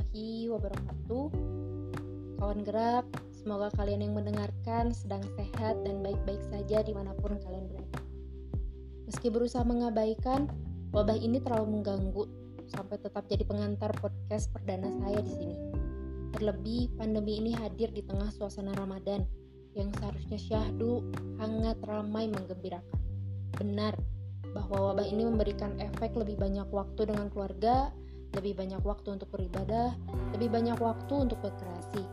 [0.00, 1.26] warahmatullahi wabarakatuh.
[2.40, 3.04] Kawan gerak,
[3.36, 8.00] semoga kalian yang mendengarkan sedang sehat dan baik-baik saja di mana pun kalian berada.
[9.04, 10.48] Meski berusaha mengabaikan,
[10.96, 12.24] wabah ini terlalu mengganggu
[12.72, 15.56] sampai tetap jadi pengantar podcast perdana saya di sini.
[16.32, 19.26] Terlebih, pandemi ini hadir di tengah suasana Ramadan
[19.76, 21.04] yang seharusnya syahdu,
[21.36, 23.00] hangat, ramai, menggembirakan.
[23.60, 23.98] Benar,
[24.56, 27.92] bahwa wabah ini memberikan efek lebih banyak waktu dengan keluarga,
[28.38, 29.94] lebih banyak waktu untuk beribadah,
[30.36, 32.04] lebih banyak waktu untuk berkreasi.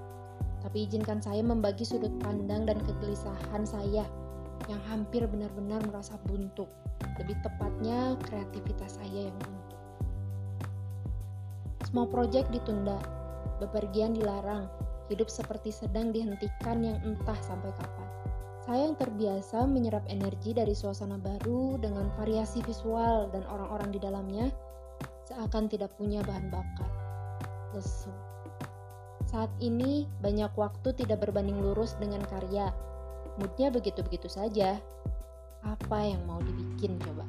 [0.66, 4.04] Tapi izinkan saya membagi sudut pandang dan kegelisahan saya
[4.66, 6.66] yang hampir benar-benar merasa buntu.
[7.22, 9.78] Lebih tepatnya kreativitas saya yang buntu.
[11.86, 12.98] Semua proyek ditunda,
[13.62, 14.68] bepergian dilarang,
[15.08, 18.10] hidup seperti sedang dihentikan yang entah sampai kapan.
[18.68, 24.52] Saya yang terbiasa menyerap energi dari suasana baru dengan variasi visual dan orang-orang di dalamnya,
[25.28, 26.88] seakan tidak punya bahan bakar.
[27.76, 28.12] Lesu.
[29.28, 32.72] Saat ini banyak waktu tidak berbanding lurus dengan karya.
[33.36, 34.80] Moodnya begitu-begitu saja.
[35.68, 37.28] Apa yang mau dibikin coba?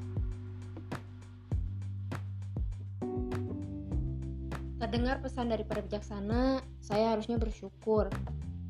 [4.78, 8.06] Terdengar pesan dari para bijaksana, saya harusnya bersyukur.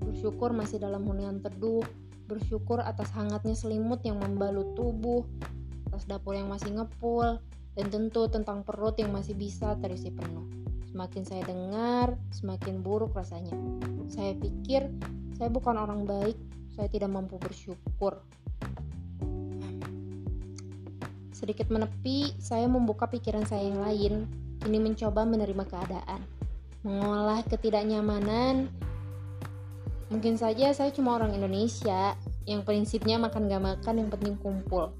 [0.00, 1.84] Bersyukur masih dalam hunian teduh,
[2.32, 5.28] bersyukur atas hangatnya selimut yang membalut tubuh,
[5.92, 7.36] atas dapur yang masih ngepul,
[7.78, 10.42] dan tentu tentang perut yang masih bisa terisi penuh.
[10.90, 13.54] Semakin saya dengar, semakin buruk rasanya.
[14.10, 14.90] Saya pikir
[15.38, 16.34] saya bukan orang baik,
[16.74, 18.18] saya tidak mampu bersyukur.
[21.30, 24.26] Sedikit menepi, saya membuka pikiran saya yang lain,
[24.58, 26.26] kini mencoba menerima keadaan.
[26.82, 28.66] Mengolah ketidaknyamanan,
[30.10, 34.90] mungkin saja saya cuma orang Indonesia yang prinsipnya makan gak makan yang penting kumpul.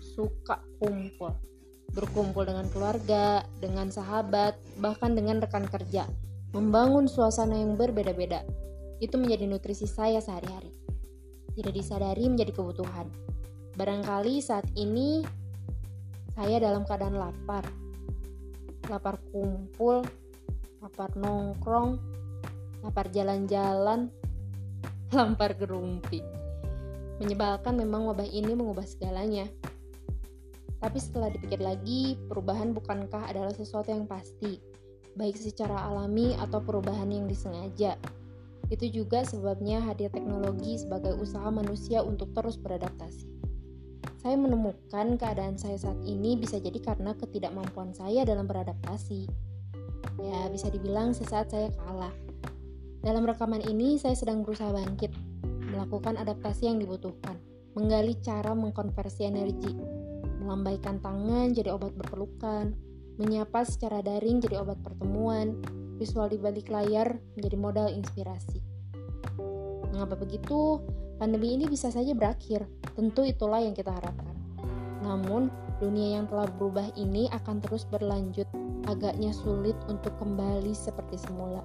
[0.00, 1.49] Suka kumpul
[1.90, 6.06] berkumpul dengan keluarga, dengan sahabat, bahkan dengan rekan kerja,
[6.54, 8.46] membangun suasana yang berbeda-beda.
[9.02, 10.70] Itu menjadi nutrisi saya sehari-hari.
[11.56, 13.10] Tidak disadari menjadi kebutuhan.
[13.74, 15.24] Barangkali saat ini
[16.36, 17.66] saya dalam keadaan lapar.
[18.86, 20.06] Lapar kumpul,
[20.78, 21.98] lapar nongkrong,
[22.86, 24.12] lapar jalan-jalan,
[25.16, 26.22] lapar gerumpi.
[27.18, 29.44] Menyebalkan memang wabah ini mengubah segalanya
[30.80, 34.56] tapi setelah dipikir lagi, perubahan bukankah adalah sesuatu yang pasti,
[35.12, 38.00] baik secara alami atau perubahan yang disengaja.
[38.72, 43.28] Itu juga sebabnya hadir teknologi sebagai usaha manusia untuk terus beradaptasi.
[44.24, 49.28] Saya menemukan keadaan saya saat ini bisa jadi karena ketidakmampuan saya dalam beradaptasi.
[50.16, 52.12] Ya, bisa dibilang sesaat saya kalah.
[53.04, 55.12] Dalam rekaman ini, saya sedang berusaha bangkit,
[55.72, 57.36] melakukan adaptasi yang dibutuhkan,
[57.72, 59.72] menggali cara mengkonversi energi,
[60.50, 62.74] melambaikan tangan jadi obat berpelukan,
[63.22, 65.54] menyapa secara daring jadi obat pertemuan,
[65.94, 68.58] visual di balik layar menjadi modal inspirasi.
[69.94, 70.82] Mengapa begitu?
[71.22, 72.66] Pandemi ini bisa saja berakhir,
[72.98, 74.34] tentu itulah yang kita harapkan.
[75.06, 78.50] Namun, dunia yang telah berubah ini akan terus berlanjut,
[78.90, 81.62] agaknya sulit untuk kembali seperti semula.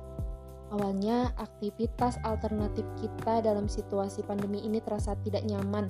[0.70, 5.90] Awalnya, aktivitas alternatif kita dalam situasi pandemi ini terasa tidak nyaman,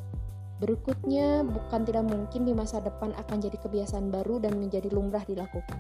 [0.56, 5.80] Berikutnya, bukan tidak mungkin di masa depan akan jadi kebiasaan baru dan menjadi lumrah dilakukan.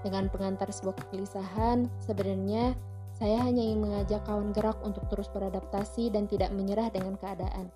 [0.00, 2.72] Dengan pengantar sebuah kegelisahan, sebenarnya
[3.14, 7.68] saya hanya ingin mengajak kawan gerak untuk terus beradaptasi dan tidak menyerah dengan keadaan.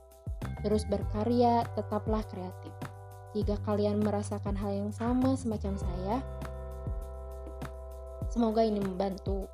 [0.65, 2.73] Terus berkarya, tetaplah kreatif.
[3.37, 6.17] Jika kalian merasakan hal yang sama semacam saya,
[8.33, 9.47] semoga ini membantu.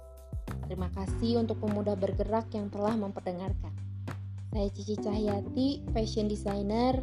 [0.64, 3.83] Terima kasih untuk pemuda bergerak yang telah memperdengarkan.
[4.54, 7.02] Saya Cici Cahyati, fashion designer,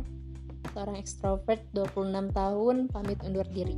[0.71, 3.75] seorang ekstrovert 26 tahun, pamit undur diri.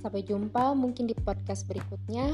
[0.00, 2.32] Sampai jumpa mungkin di podcast berikutnya.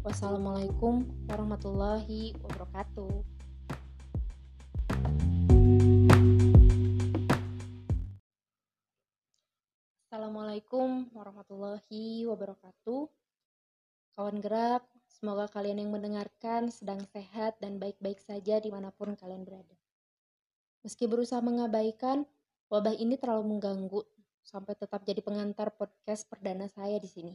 [0.00, 3.20] Wassalamualaikum warahmatullahi wabarakatuh.
[10.08, 13.12] Assalamualaikum warahmatullahi wabarakatuh.
[14.16, 19.48] Kawan gerak, Semoga kalian yang mendengarkan sedang sehat dan baik-baik saja di mana pun kalian
[19.48, 19.72] berada.
[20.84, 22.28] Meski berusaha mengabaikan,
[22.68, 24.04] wabah ini terlalu mengganggu
[24.44, 27.32] sampai tetap jadi pengantar podcast perdana saya di sini.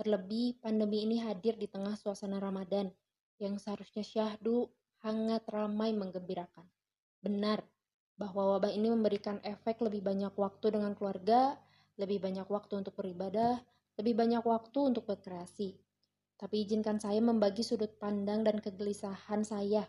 [0.00, 2.88] Terlebih, pandemi ini hadir di tengah suasana Ramadan
[3.36, 4.72] yang seharusnya syahdu,
[5.04, 6.64] hangat, ramai, menggembirakan.
[7.20, 7.68] Benar
[8.16, 11.60] bahwa wabah ini memberikan efek lebih banyak waktu dengan keluarga,
[12.00, 13.60] lebih banyak waktu untuk beribadah,
[14.00, 15.83] lebih banyak waktu untuk berkreasi,
[16.36, 19.86] tapi izinkan saya membagi sudut pandang dan kegelisahan saya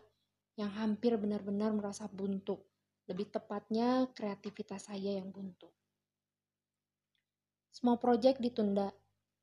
[0.56, 2.58] yang hampir benar-benar merasa buntu.
[3.06, 5.70] Lebih tepatnya, kreativitas saya yang buntu.
[7.70, 8.90] Semua proyek ditunda,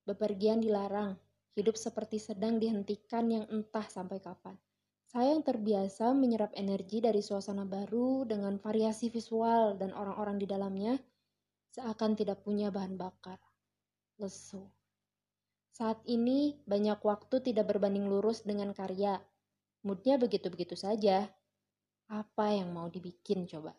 [0.04, 1.16] bepergian dilarang,
[1.54, 4.58] Hidup seperti sedang dihentikan yang entah sampai kapan.
[5.06, 10.98] Saya yang terbiasa menyerap energi dari suasana baru dengan variasi visual dan orang-orang di dalamnya,
[11.70, 13.38] seakan tidak punya bahan bakar.
[14.18, 14.66] Lesu.
[15.74, 19.18] Saat ini, banyak waktu tidak berbanding lurus dengan karya.
[19.82, 21.34] Moodnya begitu-begitu saja.
[22.14, 23.74] Apa yang mau dibikin coba?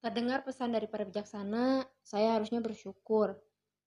[0.00, 3.36] Terdengar pesan dari para bijaksana, saya harusnya bersyukur.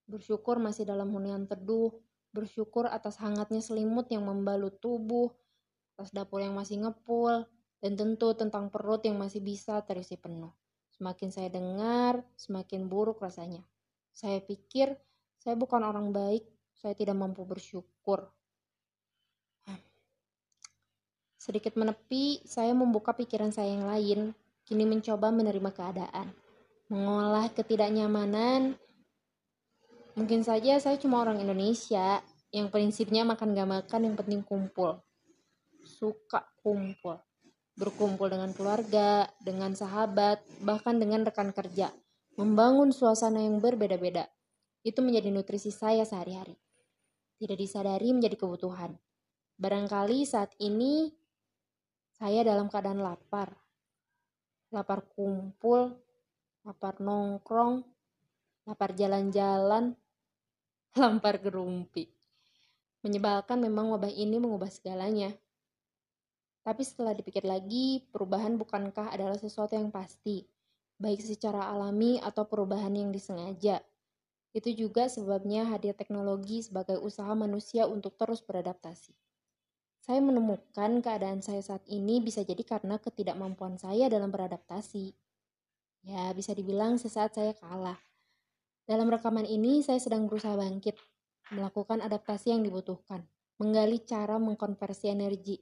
[0.06, 1.90] Bersyukur masih dalam hunian teduh,
[2.30, 5.34] bersyukur atas hangatnya selimut yang membalut tubuh,
[5.98, 7.50] atas dapur yang masih ngepul,
[7.82, 10.54] dan tentu tentang perut yang masih bisa terisi penuh.
[11.04, 13.60] Semakin saya dengar, semakin buruk rasanya.
[14.16, 14.96] Saya pikir
[15.36, 16.48] saya bukan orang baik,
[16.80, 18.32] saya tidak mampu bersyukur.
[21.36, 24.32] Sedikit menepi, saya membuka pikiran saya yang lain,
[24.64, 26.32] kini mencoba menerima keadaan,
[26.88, 28.80] mengolah ketidaknyamanan.
[30.16, 32.24] Mungkin saja saya cuma orang Indonesia
[32.56, 35.04] yang prinsipnya makan gak makan yang penting kumpul.
[35.84, 37.20] Suka kumpul.
[37.74, 41.90] Berkumpul dengan keluarga, dengan sahabat, bahkan dengan rekan kerja.
[42.38, 44.30] Membangun suasana yang berbeda-beda.
[44.86, 46.58] Itu menjadi nutrisi saya sehari-hari.
[47.42, 48.94] Tidak disadari menjadi kebutuhan.
[49.58, 51.14] Barangkali saat ini
[52.14, 53.64] saya dalam keadaan lapar
[54.74, 55.94] lapar kumpul,
[56.66, 57.86] lapar nongkrong,
[58.66, 59.94] lapar jalan-jalan,
[61.00, 62.10] lapar gerumpi.
[63.06, 65.30] Menyebalkan memang wabah ini mengubah segalanya.
[66.64, 70.48] Tapi setelah dipikir lagi, perubahan bukankah adalah sesuatu yang pasti,
[70.96, 73.84] baik secara alami atau perubahan yang disengaja.
[74.56, 79.12] Itu juga sebabnya hadir teknologi sebagai usaha manusia untuk terus beradaptasi.
[80.04, 85.12] Saya menemukan keadaan saya saat ini bisa jadi karena ketidakmampuan saya dalam beradaptasi.
[86.04, 88.00] Ya, bisa dibilang sesaat saya kalah.
[88.84, 91.00] Dalam rekaman ini, saya sedang berusaha bangkit,
[91.56, 93.24] melakukan adaptasi yang dibutuhkan,
[93.56, 95.56] menggali cara mengkonversi energi,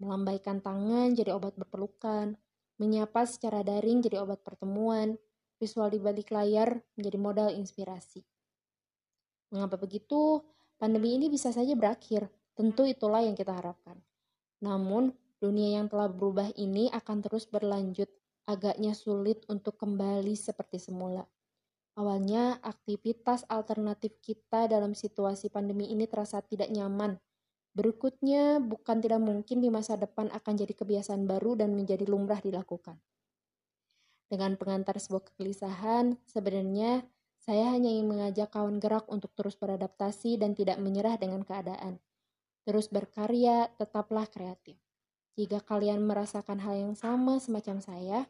[0.00, 2.34] melambaikan tangan jadi obat berpelukan,
[2.80, 5.20] menyapa secara daring jadi obat pertemuan,
[5.60, 8.24] visual di balik layar menjadi modal inspirasi.
[9.52, 10.40] Mengapa begitu?
[10.80, 13.96] Pandemi ini bisa saja berakhir, Tentu itulah yang kita harapkan.
[14.60, 18.12] Namun, dunia yang telah berubah ini akan terus berlanjut,
[18.44, 21.24] agaknya sulit untuk kembali seperti semula.
[21.96, 27.16] Awalnya, aktivitas alternatif kita dalam situasi pandemi ini terasa tidak nyaman.
[27.80, 33.00] Berikutnya, bukan tidak mungkin di masa depan akan jadi kebiasaan baru dan menjadi lumrah dilakukan.
[34.28, 37.08] Dengan pengantar sebuah kegelisahan, sebenarnya
[37.40, 41.96] saya hanya ingin mengajak kawan gerak untuk terus beradaptasi dan tidak menyerah dengan keadaan.
[42.68, 44.76] Terus berkarya, tetaplah kreatif.
[45.40, 48.28] Jika kalian merasakan hal yang sama semacam saya,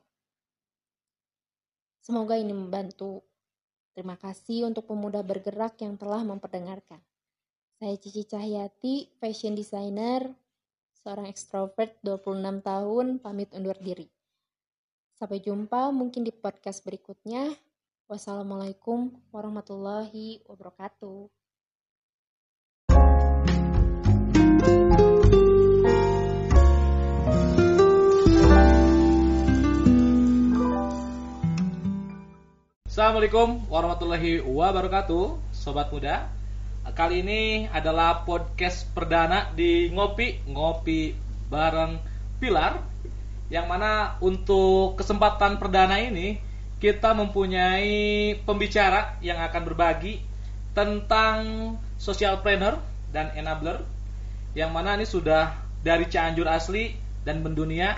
[1.99, 3.27] semoga ini membantu.
[3.99, 7.03] Terima kasih untuk pemuda bergerak yang telah memperdengarkan.
[7.81, 10.29] Saya Cici Cahyati, fashion designer,
[11.01, 14.05] seorang ekstrovert 26 tahun, pamit undur diri.
[15.17, 17.57] Sampai jumpa mungkin di podcast berikutnya.
[18.05, 21.33] Wassalamualaikum warahmatullahi wabarakatuh.
[32.85, 36.40] Assalamualaikum warahmatullahi wabarakatuh Sobat muda
[36.91, 41.15] Kali ini adalah podcast perdana di Ngopi Ngopi
[41.47, 42.03] bareng
[42.43, 42.83] Pilar
[43.47, 46.43] Yang mana untuk kesempatan perdana ini
[46.83, 50.19] Kita mempunyai pembicara yang akan berbagi
[50.75, 51.39] Tentang
[51.95, 52.83] social planner
[53.15, 53.87] dan enabler
[54.59, 55.55] Yang mana ini sudah
[55.87, 57.95] dari Cianjur asli dan mendunia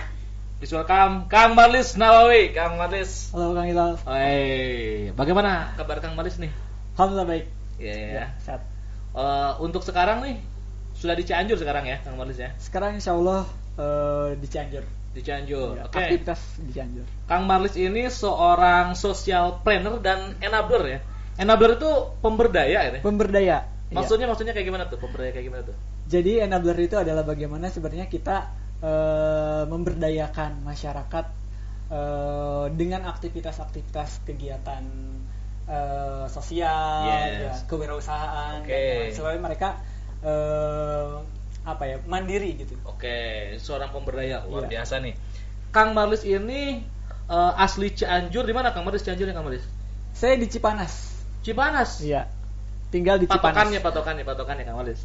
[0.63, 2.55] Please welcome Kang Marlis Nawawi.
[2.55, 3.35] Kang Marlis.
[3.35, 3.99] Halo Kang Hilal.
[4.07, 6.55] Hai, bagaimana kabar Kang Marlis nih?
[6.95, 7.45] Alhamdulillah baik.
[7.83, 8.72] Iya, yeah, ya, sehat.
[9.13, 10.41] Uh, untuk sekarang nih
[10.97, 12.49] sudah di Cianjur sekarang ya, Kang Marlis ya?
[12.57, 13.45] Sekarang Insya Allah
[13.77, 14.85] uh, di Cianjur.
[15.13, 15.77] Di Cianjur.
[15.77, 15.93] Ya, Oke.
[15.93, 16.05] Okay.
[16.17, 17.05] Aktivitas di Cianjur.
[17.29, 20.99] Kang Marlis ini seorang social planner dan enabler ya.
[21.37, 21.91] Enabler itu
[22.21, 23.01] pemberdaya ya?
[23.01, 23.57] Pemberdaya.
[23.93, 24.31] Maksudnya iya.
[24.33, 24.97] maksudnya kayak gimana tuh?
[24.97, 25.77] Pemberdaya kayak gimana tuh?
[26.09, 28.49] Jadi enabler itu adalah bagaimana sebenarnya kita
[28.81, 31.25] uh, memberdayakan masyarakat
[31.93, 34.83] uh, dengan aktivitas-aktivitas kegiatan
[35.67, 37.39] uh, sosial, yes.
[37.39, 39.11] ya, kewirausahaan, okay.
[39.15, 39.79] supaya mereka
[40.23, 41.23] uh,
[41.63, 42.75] apa ya mandiri gitu.
[42.83, 43.31] Oke, okay.
[43.59, 44.81] seorang pemberdaya luar yeah.
[44.81, 45.13] biasa nih.
[45.73, 46.83] Kang Marlis ini
[47.31, 49.65] uh, asli Cianjur di mana Kang Marlis Cianjur ya Kang Marlis?
[50.13, 51.17] Saya di Cipanas.
[51.41, 52.03] Cipanas.
[52.03, 52.29] Iya.
[52.93, 53.81] Tinggal di patokannya, Cipanas.
[53.81, 55.01] Patokannya, patokannya, patokannya Kang Marlis.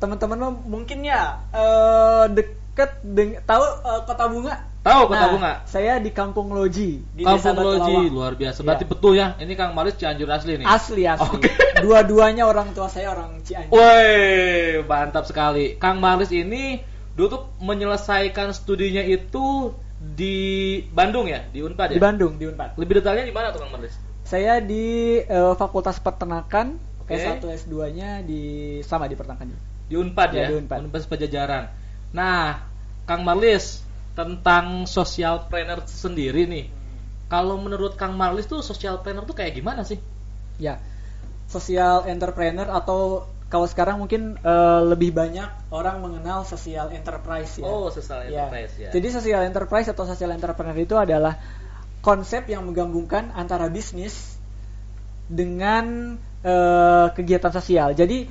[0.00, 5.52] Teman-teman mungkin ya uh, dek deket tahu uh, kota bunga Tahu kota Nah, bunga?
[5.68, 8.16] Saya di Kampung Loji, di Desa Kampung Loji Batulawang.
[8.16, 8.58] luar biasa.
[8.64, 8.92] Berarti Iya.
[8.96, 9.26] betul ya.
[9.36, 10.64] Ini Kang Malis Cianjur asli nih.
[10.64, 11.36] Asli asli.
[11.36, 11.52] Oke.
[11.84, 13.76] Dua-duanya orang tua saya orang Cianjur.
[13.76, 15.76] Woi, mantap sekali.
[15.76, 16.80] Kang Malis ini
[17.12, 21.96] dulu tuh menyelesaikan studinya itu di Bandung ya, di Unpad ya.
[21.96, 22.80] Di Bandung, di Unpad.
[22.80, 23.92] Lebih detailnya di mana tuh Kang Malis?
[24.24, 27.20] Saya di eh, Fakultas Peternakan, Oke.
[27.20, 28.40] S1 S2-nya di
[28.80, 29.52] sama di peternakan.
[29.92, 30.88] Di Unpad ya, Ya, di Unpad.
[30.88, 31.68] Pajajaran.
[32.16, 32.64] Nah,
[33.04, 36.66] Kang Marlis tentang social planner sendiri nih.
[37.30, 40.02] Kalau menurut Kang Marlis tuh social planner tuh kayak gimana sih?
[40.58, 40.82] Ya.
[41.46, 47.66] Social entrepreneur atau kalau sekarang mungkin eh, lebih banyak orang mengenal social enterprise ya.
[47.66, 48.46] Oh, social Ya.
[48.46, 48.90] enterprise ya.
[48.94, 51.38] Jadi social enterprise atau social entrepreneur itu adalah
[52.02, 54.38] konsep yang menggabungkan antara bisnis
[55.30, 57.94] dengan eh, kegiatan sosial.
[57.94, 58.26] Jadi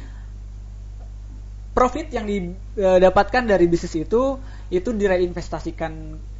[1.71, 4.35] profit yang didapatkan dari bisnis itu
[4.69, 5.93] itu direinvestasikan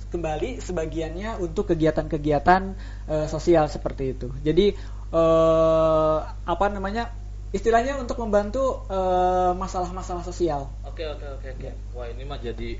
[0.09, 2.61] kembali sebagiannya untuk kegiatan-kegiatan
[3.09, 4.27] eh, sosial seperti itu.
[4.41, 4.73] Jadi
[5.13, 7.09] eh, apa namanya
[7.49, 10.69] istilahnya untuk membantu eh, masalah-masalah sosial.
[10.85, 11.69] Oke, oke, oke, oke.
[11.97, 12.77] Wah, ini mah jadi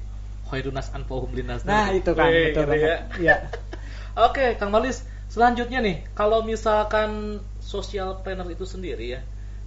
[0.50, 1.62] khairunas anfahum linnas.
[1.66, 2.90] Nah itu kan Wih, betul gitu banget.
[2.90, 2.98] ya.
[3.22, 3.36] Ya.
[4.28, 9.22] Oke, Kang Malis, selanjutnya nih, kalau misalkan social planner itu sendiri ya,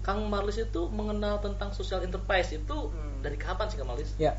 [0.05, 3.23] Kang Marlis itu mengenal tentang social enterprise itu Hmm.
[3.25, 4.11] dari kapan sih Kang Marlis?
[4.19, 4.35] Ya.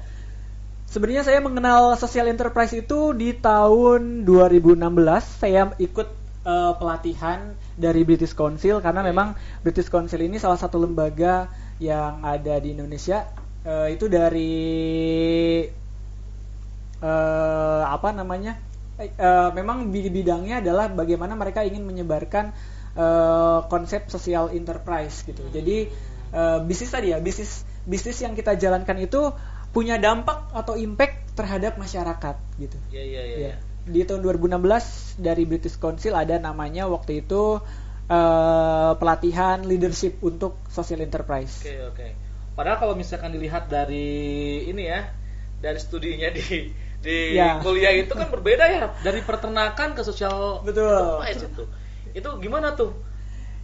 [0.88, 5.24] Sebenarnya saya mengenal social enterprise itu di tahun 2016.
[5.42, 6.08] Saya ikut
[6.46, 7.40] eh, pelatihan
[7.74, 9.10] dari British Council karena Oke.
[9.10, 9.28] memang
[9.66, 11.50] British Council ini salah satu lembaga
[11.82, 13.26] yang ada di Indonesia.
[13.66, 14.54] Eh, itu dari
[17.02, 18.54] eh, apa namanya?
[19.02, 22.54] Eh, memang bid- bidangnya adalah bagaimana mereka ingin menyebarkan
[22.94, 25.50] eh, konsep social enterprise gitu.
[25.50, 25.90] Jadi
[26.34, 29.34] eh, bisnis tadi ya, bisnis bisnis yang kita jalankan itu
[29.74, 32.78] punya dampak atau impact terhadap masyarakat gitu.
[32.94, 33.36] Iya, iya, iya.
[33.36, 33.48] Ya.
[33.52, 33.56] iya.
[33.84, 37.60] Di tahun 2016 dari British Council ada namanya waktu itu
[38.08, 41.66] eh, pelatihan leadership untuk social enterprise.
[41.66, 42.08] Oke, oke.
[42.54, 45.10] Padahal kalau misalkan dilihat dari ini ya,
[45.58, 46.70] dari studinya di
[47.04, 47.60] di Ya.
[47.60, 50.88] kuliah itu kan berbeda ya dari peternakan ke social Betul.
[50.88, 51.64] enterprise itu.
[52.16, 52.96] Itu gimana tuh?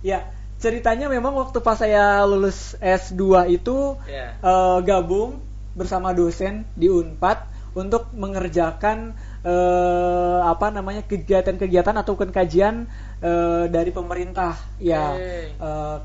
[0.04, 0.28] Ya,
[0.60, 4.36] ceritanya memang waktu pas saya lulus S2 itu Ya.
[4.42, 5.40] eh, gabung
[5.74, 7.38] bersama dosen di Unpad
[7.74, 9.14] untuk mengerjakan
[9.46, 12.90] eh, apa namanya kegiatan-kegiatan atau kajian
[13.22, 15.54] eh, dari pemerintah ya Oke.
[15.54, 15.98] eh,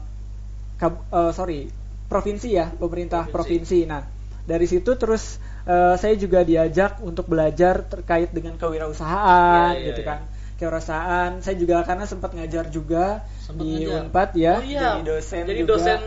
[0.77, 1.61] kab- eh, sorry
[2.05, 3.81] provinsi ya pemerintah Provinsi.
[3.85, 3.91] provinsi.
[3.91, 4.03] Nah
[4.45, 10.03] dari situ terus eh, saya juga diajak untuk belajar terkait dengan kewirausahaan Ya, ya, gitu
[10.05, 10.09] ya.
[10.13, 10.21] kan
[10.55, 13.99] kewirausahaan saya juga karena sempat ngajar juga Sempat di ngajar.
[14.05, 14.89] Unpad ya Oh iya.
[14.95, 15.71] jadi dosen Jadi juga.
[15.75, 16.01] dosen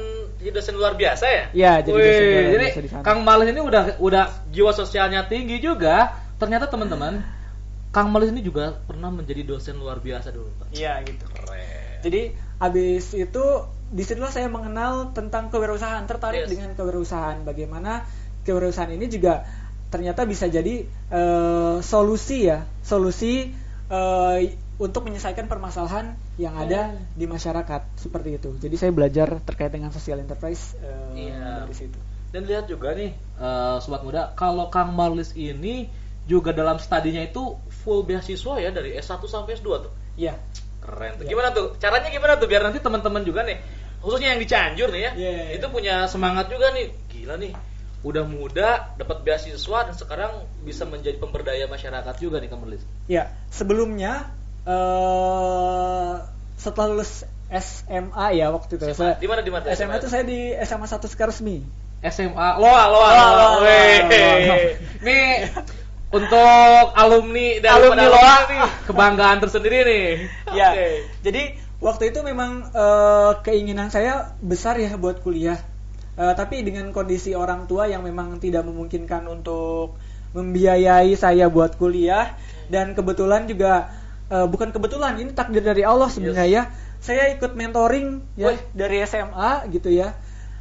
[0.47, 1.43] jadi dosen luar biasa ya?
[1.51, 3.03] Iya, jadi Wih, dosen luar jadi biasa di sana.
[3.03, 6.15] Kang Malis ini udah udah jiwa sosialnya tinggi juga.
[6.39, 7.19] Ternyata teman-teman,
[7.91, 10.71] Kang Malis ini juga pernah menjadi dosen luar biasa dulu, Pak.
[10.71, 11.99] iya gitu Keren.
[11.99, 12.21] Jadi
[12.57, 13.43] abis itu
[13.87, 16.51] di situlah saya mengenal tentang kewirausahaan, tertarik Yes.
[16.55, 17.43] dengan kewirausahaan.
[17.43, 18.07] Bagaimana
[18.47, 19.43] kewirausahaan ini juga
[19.87, 23.51] ternyata bisa jadi eh, solusi ya, solusi
[23.89, 24.37] eh,
[24.77, 27.01] untuk menyelesaikan permasalahan yang ada Hmm.
[27.13, 28.49] di masyarakat seperti itu.
[28.57, 31.65] Jadi saya belajar terkait dengan social enterprise eh, Iya.
[31.65, 31.97] dari situ.
[32.29, 35.89] Dan lihat juga nih, eh, sobat muda, kalau Kang Malis ini
[36.27, 39.91] juga dalam studinya itu full beasiswa ya dari S1 sampai S2 tuh.
[40.13, 40.37] Iya.
[40.77, 41.23] Keren tuh.
[41.25, 41.29] Iya.
[41.33, 41.73] Gimana tuh?
[41.81, 43.57] Caranya gimana tuh biar nanti teman-teman juga nih,
[43.97, 45.53] khususnya yang di Cianjur nih ya, Iya, iya, iya.
[45.57, 46.93] itu punya semangat juga nih.
[47.09, 47.55] Gila nih,
[48.05, 50.31] udah muda dapat beasiswa dan sekarang
[50.61, 52.83] bisa menjadi pemberdaya masyarakat juga nih Kang Malis.
[53.07, 54.36] Ya, sebelumnya
[54.67, 56.11] eh
[56.59, 58.85] setelah lulus SMA ya waktu itu.
[58.91, 58.97] SMA.
[58.99, 59.95] Saya, Di mana, di mana SMA SMA?
[60.03, 61.57] itu saya di SMA 1 Sekaresmi.
[62.03, 63.49] SMA Loa Loa Loa, Loa.
[63.63, 64.57] Loa.
[65.01, 65.49] Nih
[66.07, 68.35] untuk alumni dari Alumni Loa.
[68.47, 70.07] nih kebanggaan tersendiri nih.
[70.51, 70.69] Ya.
[70.75, 70.87] Oke.
[71.23, 71.41] Jadi
[71.79, 75.59] waktu itu memang eh, keinginan saya besar ya buat kuliah.
[76.17, 79.95] Eh, tapi dengan kondisi orang tua yang memang tidak memungkinkan untuk
[80.35, 82.35] membiayai saya buat kuliah
[82.67, 83.87] dan kebetulan juga
[84.27, 86.63] eh, bukan kebetulan ini takdir dari Allah sebenarnya ya.
[86.97, 88.59] Saya ikut mentoring ya Wih.
[88.73, 90.17] dari SMA gitu ya.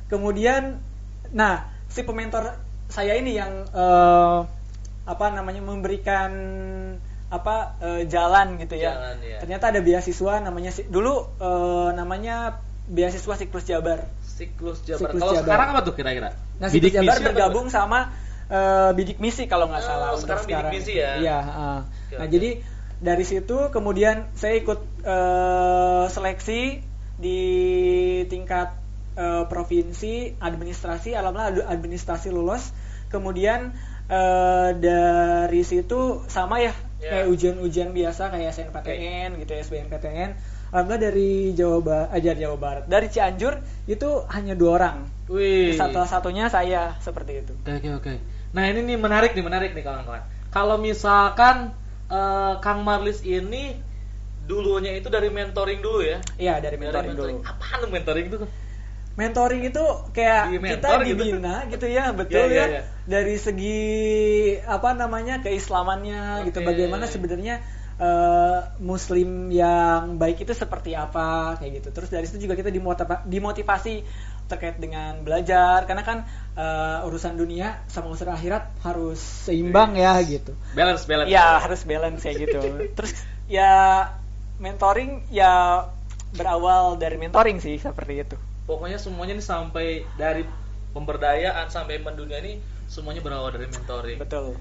[0.06, 0.78] Kemudian
[1.30, 2.54] nah si pementor
[2.87, 4.38] saya ini yang eh,
[5.04, 6.30] apa namanya memberikan
[7.26, 8.94] apa eh, jalan gitu ya.
[8.94, 9.38] Jalan, ya.
[9.42, 14.06] Ternyata ada beasiswa namanya si- dulu eh, namanya beasiswa siklus Jabar.
[14.23, 15.11] Siklus Jabar.
[15.11, 15.42] Siklus Kalau Jabar.
[15.42, 16.30] sekarang apa tuh kira-kira?
[16.62, 18.14] Nah, siklus Bidik Jabar apa bergabung sama
[18.46, 20.08] eh, bidik misi kalau nggak Oh, salah.
[20.14, 21.11] sekarang bidik misi ya?
[21.18, 21.38] Iya.
[21.82, 22.50] Oke, nah jadi
[22.96, 26.80] dari situ kemudian saya ikut eh, seleksi
[27.16, 27.40] di
[28.26, 28.76] tingkat
[29.14, 32.72] eh, provinsi administrasi, alhamdulillah ad- administrasi lulus.
[33.08, 33.72] Kemudian
[34.06, 37.12] eh, dari situ sama ya Ya.
[37.12, 40.30] kayak ujian-ujian biasa kayak SNPTN gitu ya SBMPTN
[40.72, 45.76] alhamdulillah dari Jawa Barat ajar Jawa Barat dari Cianjur itu hanya dua orang Wih.
[45.76, 48.12] satu-satunya saya seperti itu Oke oke oke.
[48.56, 50.24] Nah ini nih menarik nih menarik nih kawan-kawan.
[50.48, 51.76] Kalau misalkan
[52.08, 53.78] eh, Kang Marlis ini
[54.46, 56.18] dulunya itu dari mentoring dulu ya.
[56.38, 58.38] iya dari Dari mentoring dulu Apaan tuh mentoring itu?
[59.16, 61.16] mentoring itu kayak Di kita mentor gitu.
[61.25, 62.82] dibina gitu ya betul Iya, iya, ya iya.
[63.08, 63.80] dari segi
[64.60, 66.68] apa namanya keislamannya gitu Oke.
[66.68, 67.64] bagaimana sebenarnya
[67.96, 73.25] eh, muslim yang baik itu seperti apa kayak gitu terus dari situ juga kita dimotiva-
[73.25, 74.04] dimotivasi
[74.46, 76.18] terkait dengan belajar karena kan
[76.54, 81.28] eh, urusan dunia sama urusan akhirat harus seimbang ya gitu Balance balance.
[81.28, 82.62] ya harus balance kayak gitu
[82.96, 83.12] terus
[83.46, 84.06] ya
[84.56, 85.84] mentoring ya
[86.32, 88.36] berawal dari mentoring sih seperti itu
[88.66, 89.86] Pokoknya semuanya nih sampai
[90.18, 90.42] dari
[90.90, 94.18] pemberdayaan sampai mendunia ini semuanya berawal dari mentoring.
[94.18, 94.58] betul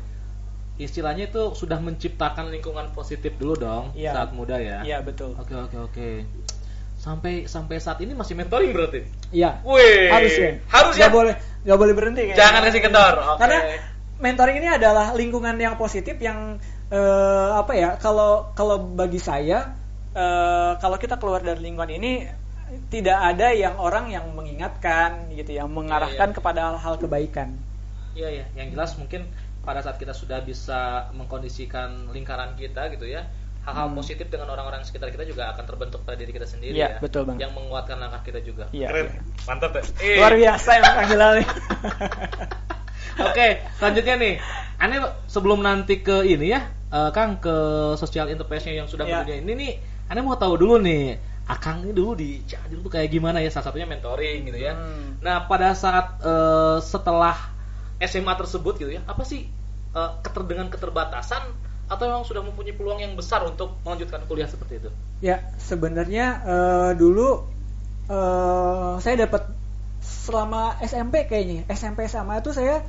[0.76, 4.12] Istilahnya itu sudah menciptakan lingkungan positif dulu dong Iya.
[4.12, 4.84] saat muda ya.
[4.84, 6.10] iya betul Oke oke oke.
[7.06, 9.06] Sampai sampai saat ini masih mentoring berarti.
[9.30, 9.62] Iya.
[9.62, 10.10] Wih.
[10.10, 10.58] Harus ya.
[10.74, 11.14] Harus Nggak ya?
[11.14, 12.22] boleh nggak boleh berhenti.
[12.26, 12.40] kayaknya.
[12.42, 13.14] Jangan kasih kendor.
[13.22, 13.38] Oke.
[13.46, 13.60] Karena
[14.18, 16.58] mentoring ini adalah lingkungan yang positif yang
[16.90, 18.02] eh, apa ya?
[18.02, 19.78] Kalau kalau bagi saya
[20.18, 22.26] eh, kalau kita keluar dari lingkungan ini
[22.90, 26.36] tidak ada yang orang yang mengingatkan gitu yang mengarahkan iya.
[26.36, 27.54] kepada hal-hal kebaikan.
[28.18, 29.28] Iya ya, yang jelas mungkin
[29.62, 33.30] pada saat kita sudah bisa mengkondisikan lingkaran kita gitu ya,
[33.66, 33.98] hal-hal Hmm.
[33.98, 36.98] positif dengan orang-orang sekitar kita juga akan terbentuk pada diri kita sendiri Iya, ya.
[37.02, 37.38] betul, Bang.
[37.38, 38.70] Yang menguatkan langkah kita juga.
[38.70, 39.06] Iya, Keren.
[39.08, 39.22] iya.
[39.44, 39.82] Mantap ya.
[40.00, 40.18] Eh.
[40.18, 41.48] Luar biasa emang Kang Hilal nih.
[43.26, 44.34] Oke, selanjutnya nih.
[44.76, 47.56] Aneh sebelum nanti ke ini ya, eh, Kang ke
[47.96, 49.24] social enterprise yang sudah Iya.
[49.24, 49.74] berdunia ini nih,
[50.06, 53.50] Aneh mau tahu dulu nih, Akang ini dulu di Cianjur tuh kayak gimana ya?
[53.50, 54.74] Salah satunya mentoring gitu ya.
[54.74, 55.22] Hmm.
[55.22, 57.38] Nah, pada saat eh, setelah
[57.98, 59.46] SMA tersebut gitu ya, apa sih
[59.92, 61.46] eh, keter dengan keterbatasan
[61.86, 64.90] atau memang sudah mempunyai peluang yang besar untuk melanjutkan kuliah seperti itu?
[65.22, 67.46] Ya, sebenarnya eh, dulu
[68.10, 69.50] eh, saya dapat
[70.02, 71.66] selama SMP kayaknya.
[71.70, 72.82] SMP sama itu saya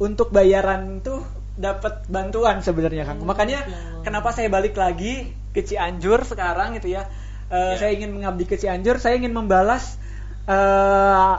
[0.00, 1.20] untuk bayaran tuh
[1.58, 3.20] dapat bantuan sebenarnya Kang.
[3.20, 3.78] Oh, Makanya ya.
[4.06, 7.04] kenapa saya balik lagi ke Cianjur sekarang gitu ya.
[7.48, 7.76] Eh, Ya.
[7.80, 9.96] Saya ingin mengabdi ke Cianjur, saya ingin membalas
[10.48, 11.34] eh,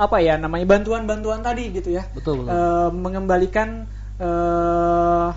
[0.00, 2.04] apa ya namanya bantuan-bantuan tadi gitu ya.
[2.16, 2.52] Betul, betul.
[2.52, 3.84] Eh, mengembalikan
[4.20, 5.28] eh,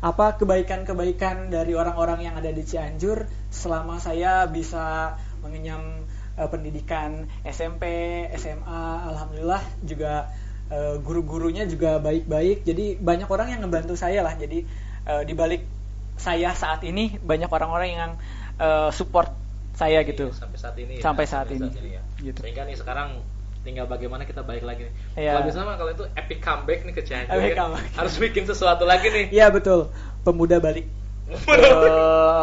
[0.00, 6.08] apa kebaikan-kebaikan dari orang-orang yang ada di Cianjur selama saya bisa mengenyam
[6.40, 7.84] eh, pendidikan SMP,
[8.32, 8.82] SMA,
[9.12, 10.32] alhamdulillah juga
[10.72, 12.64] eh, guru-gurunya juga baik-baik.
[12.64, 14.32] Jadi banyak orang yang ngebantu saya lah.
[14.40, 14.64] Jadi
[15.04, 15.68] eh, di balik
[16.16, 18.12] saya saat ini banyak orang-orang yang
[18.56, 19.36] eh, support
[19.76, 20.32] saya gitu.
[20.32, 20.92] Iya, sampai saat ini.
[20.96, 21.02] ya.
[21.04, 21.68] Sampai saat ini.
[21.68, 22.02] ya.
[22.20, 22.40] Gitu.
[22.40, 23.20] Sehingga nih sekarang
[23.60, 24.94] tinggal bagaimana kita baik lagi nih.
[25.20, 25.30] Iya.
[25.36, 27.56] Kalau bisa mah kalau itu epic comeback nih ke Cianjur Epic ya.
[27.60, 27.86] comeback.
[27.92, 29.26] Harus bikin sesuatu lagi nih.
[29.28, 29.92] Iya betul.
[30.24, 30.88] Pemuda balik
[31.30, 31.94] ke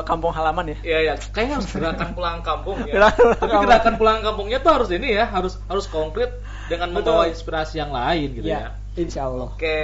[0.08, 0.78] kampung halaman ya.
[0.80, 2.94] Iya ya, kayaknya harus gerakan pulang kampung ya.
[2.96, 6.32] Gerakan pulang Tapi gerakan pulang kampungnya tuh harus ini ya, harus harus konkret
[6.72, 7.36] dengan membawa Betul.
[7.36, 8.60] inspirasi yang lain gitu ya.
[8.60, 9.52] Ya, insya Allah.
[9.52, 9.78] Oke,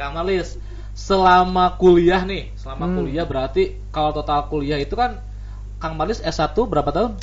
[0.00, 0.56] Kang Malis,
[0.96, 2.96] selama kuliah nih, selama Hmm.
[3.04, 5.20] kuliah berarti kalau total kuliah itu kan
[5.78, 7.20] Kang Malis S1 berapa tahun?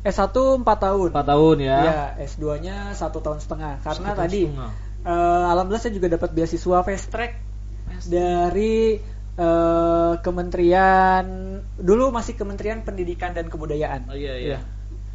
[0.00, 1.08] S1 4 tahun.
[1.12, 1.78] 4 tahun ya.
[1.80, 3.84] Iya, S2-nya satu tahun setengah.
[3.84, 4.70] Karena tahun tadi setengah.
[5.04, 7.32] eh, alhamdulillah saya juga dapat beasiswa fast track
[8.06, 8.96] dari
[9.36, 11.24] eh, Kementerian
[11.76, 14.08] dulu masih Kementerian Pendidikan dan Kebudayaan.
[14.08, 14.58] Oh iya iya.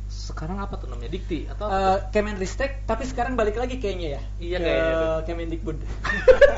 [0.05, 1.09] Sekarang apa tuh namanya?
[1.09, 1.97] Dikti atau apa Eh, tuh?
[2.13, 4.21] Kemenristek, tapi sekarang balik lagi kayaknya ya.
[4.37, 5.17] Iya, ke kayaknya tuh.
[5.25, 5.77] Kemendikbud.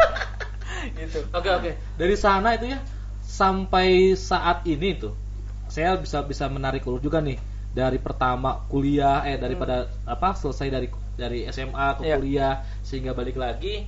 [0.99, 1.19] gitu.
[1.31, 1.71] Oke oke.
[1.95, 2.79] Dari sana itu ya
[3.23, 5.11] sampai saat ini tuh
[5.67, 7.35] saya bisa bisa menarik ulur juga nih
[7.73, 12.15] dari pertama kuliah eh daripada apa selesai dari dari SMA ke Iya.
[12.17, 12.53] kuliah
[12.85, 13.85] sehingga balik lagi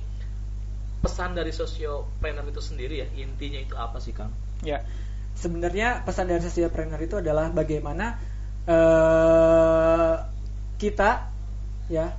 [1.00, 4.30] pesan dari sosiopreneur itu sendiri ya intinya itu apa sih Kang?
[4.60, 4.84] Ya,
[5.32, 8.20] sebenarnya pesan dari sociopreneur itu adalah bagaimana
[8.68, 10.14] eh,
[10.76, 11.32] kita
[11.88, 12.12] ya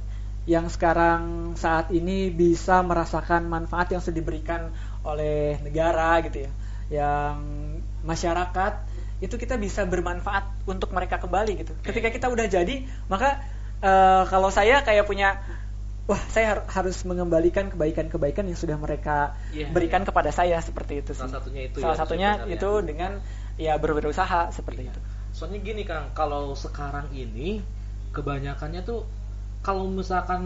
[0.50, 4.74] yang sekarang saat ini bisa merasakan manfaat yang sudah diberikan
[5.06, 6.52] oleh negara gitu ya,
[6.90, 7.38] yang
[8.02, 8.74] masyarakat
[9.22, 11.74] itu kita bisa bermanfaat untuk mereka kembali gitu.
[11.80, 13.38] Ketika kita udah jadi, maka
[13.80, 15.38] eh, kalau saya kayak punya
[16.10, 20.08] wah saya har- harus mengembalikan kebaikan-kebaikan yang sudah mereka Iya, berikan iya.
[20.10, 21.22] kepada saya seperti itu sih.
[21.22, 22.56] Salah satunya itu Salah ya, satunya sebenarnya.
[22.58, 23.12] itu dengan
[23.56, 25.00] ya ber- berusaha seperti itu.
[25.32, 27.62] Soalnya gini Kang, kalau sekarang ini
[28.12, 29.06] kebanyakannya tuh
[29.62, 30.42] kalau misalkan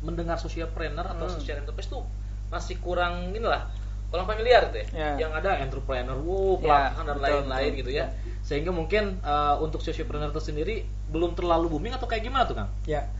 [0.00, 1.34] mendengar sociopreneur atau Hmm.
[1.36, 2.06] social enterprise tuh
[2.48, 3.66] masih kurang inilah
[4.08, 4.86] kurang familiar tuh ya.
[4.96, 5.10] Ya.
[5.28, 8.04] Yang ada entrepreneur, wow, Ya, pelatihan dan betul, lain-lain gitu ya.
[8.40, 10.74] Sehingga mungkin uh, untuk sociopreneur itu sendiri
[11.12, 12.70] belum terlalu booming atau kayak gimana tuh Kang?
[12.88, 13.12] Ya.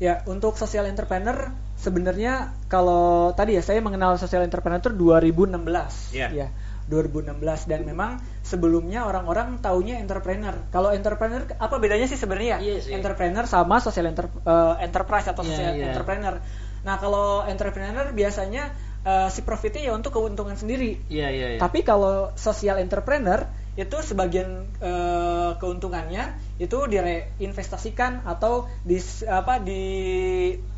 [0.00, 6.16] Ya, untuk social entrepreneur sebenarnya kalau tadi ya saya mengenal social entrepreneur itu 2016.
[6.16, 6.28] Iya.
[6.32, 6.48] Ya,
[6.88, 10.56] 2016 dan memang sebelumnya orang-orang taunya entrepreneur.
[10.72, 12.64] Kalau entrepreneur apa bedanya sih sebenarnya?
[12.64, 12.92] Iya sih.
[12.96, 15.84] Entrepreneur sama social enter- eh, enterprise atau Iya, social iya.
[15.92, 16.34] entrepreneur.
[16.80, 18.72] Nah, kalau entrepreneur biasanya
[19.06, 21.00] eh, si profitnya ya untuk keuntungan sendiri.
[21.08, 21.58] Iya iya iya.
[21.60, 23.46] Tapi kalau social entrepreneur
[23.78, 28.98] itu sebagian eh, keuntungannya itu direinvestasikan atau di
[29.30, 29.82] apa di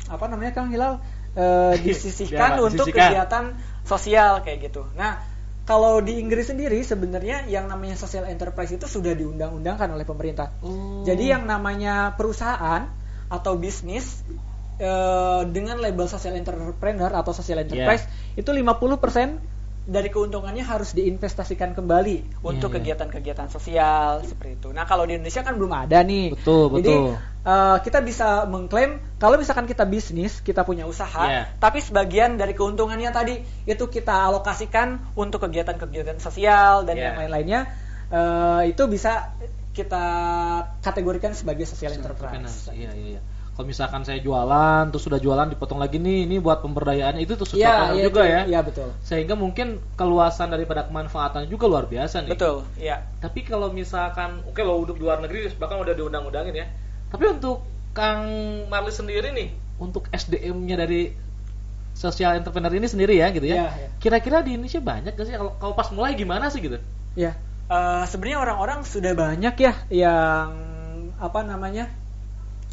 [0.07, 1.01] apa namanya Kang Hilal
[1.33, 3.09] Eh, disisihkan Biar untuk disisihkan.
[3.09, 3.45] kegiatan
[3.83, 4.85] sosial kayak gitu.
[4.93, 5.17] Nah,
[5.65, 10.53] kalau di Inggris sendiri sebenarnya yang namanya social enterprise itu sudah diundang-undangkan oleh pemerintah.
[10.61, 11.01] Oh.
[11.01, 12.85] Jadi yang namanya perusahaan
[13.33, 14.21] atau bisnis
[14.77, 22.39] eh, dengan label social entrepreneur atau social enterprise itu 50% dari keuntungannya harus diinvestasikan kembali
[22.39, 24.71] untuk kegiatan-kegiatan sosial seperti itu.
[24.71, 26.31] Nah, kalau di Indonesia kan belum ada nih.
[26.39, 27.19] Betul, Jadi betul.
[27.43, 31.43] eh, kita bisa mengklaim kalau misalkan kita bisnis, kita punya usaha, Iya.
[31.59, 37.03] tapi sebagian dari keuntungannya tadi itu kita alokasikan untuk kegiatan-kegiatan sosial dan Iya.
[37.11, 37.61] yang lain-lainnya
[38.07, 39.35] eh, itu bisa
[39.75, 40.05] kita
[40.79, 42.69] kategorikan sebagai social enterprise.
[42.71, 43.21] Iya iya iya.
[43.53, 47.45] Kalau misalkan saya jualan, terus sudah jualan dipotong lagi nih, ini buat pemberdayaan itu tuh
[47.53, 48.41] Iya, social iya, juga itu- ya.
[48.49, 48.89] Iya, betul.
[49.05, 52.33] Sehingga mungkin keluasan daripada kemanfaatan juga luar biasa nih.
[52.33, 53.05] Betul, iya.
[53.21, 56.67] Tapi kalau misalkan, oke lo untuk di luar negeri bahkan udah diundang-undangin ya.
[57.13, 57.61] Tapi untuk
[57.93, 58.25] Kang
[58.73, 61.13] Marli sendiri nih, untuk SDM-nya dari
[61.93, 63.65] social entrepreneur ini sendiri ya gitu Iya, ya.
[63.69, 63.89] iya.
[64.01, 66.81] Kira-kira di Indonesia banyak gak sih kalau kalau pas mulai gimana sih gitu?
[67.13, 67.37] Ya,
[67.69, 70.49] eh, sebenarnya orang-orang sudah banyak ya yang
[71.21, 71.93] apa namanya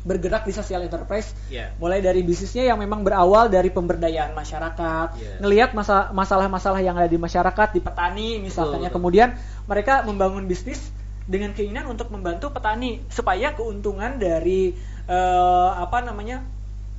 [0.03, 1.37] bergerak di social enterprise.
[1.47, 1.77] Iya.
[1.77, 5.35] Mulai dari bisnisnya yang memang berawal dari pemberdayaan masyarakat, Iya.
[5.39, 8.89] ngelihat masa- masalah-masalah yang ada di masyarakat, di petani misalnya.
[8.89, 8.97] betul.
[8.97, 10.81] Kemudian mereka membangun bisnis
[11.25, 14.73] dengan keinginan untuk membantu petani supaya keuntungan dari
[15.07, 16.39] eh, apa namanya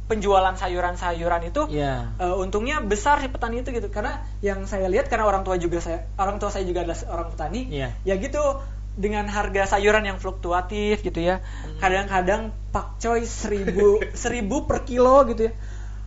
[0.06, 2.12] penjualan sayuran-sayuran itu Iya.
[2.16, 5.80] Eh, untungnya besar si petani itu gitu karena yang saya lihat karena orang tua juga
[5.80, 7.96] saya orang tua saya juga adalah orang petani Iya.
[8.04, 8.44] ya gitu
[8.93, 11.80] dengan harga sayuran yang fluktuatif gitu ya Hmm.
[11.80, 15.54] kadang-kadang pakcoy seribu seribu per kilo gitu ya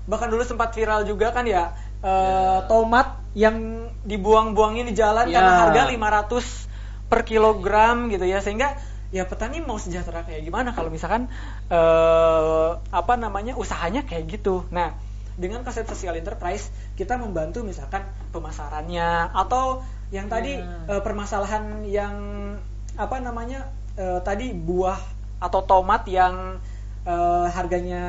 [0.04, 2.68] bahkan dulu sempat viral juga kan ya eh, Ya.
[2.68, 3.56] tomat yang
[4.04, 5.40] dibuang-buangin di jalan Ya.
[5.40, 6.68] karena harga 500
[7.08, 8.76] per kilogram gitu ya sehingga
[9.08, 11.32] ya petani mau sejahtera kayak gimana kalau misalkan
[11.72, 14.92] eh, apa namanya usahanya kayak gitu nah
[15.34, 20.84] dengan konsep social enterprise kita membantu misalkan pemasarannya atau yang tadi Ya.
[20.90, 22.14] eh, permasalahan yang
[22.94, 24.98] apa namanya eh, tadi buah
[25.38, 26.58] atau tomat yang
[27.04, 28.04] eh, harganya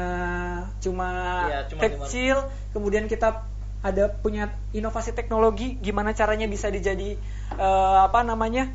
[0.79, 1.09] cuma
[1.49, 2.37] Iya, cuma kecil
[2.71, 3.43] kemudian kita
[3.85, 7.17] ada punya inovasi teknologi gimana caranya bisa dijadi
[7.55, 8.69] eh, apa namanya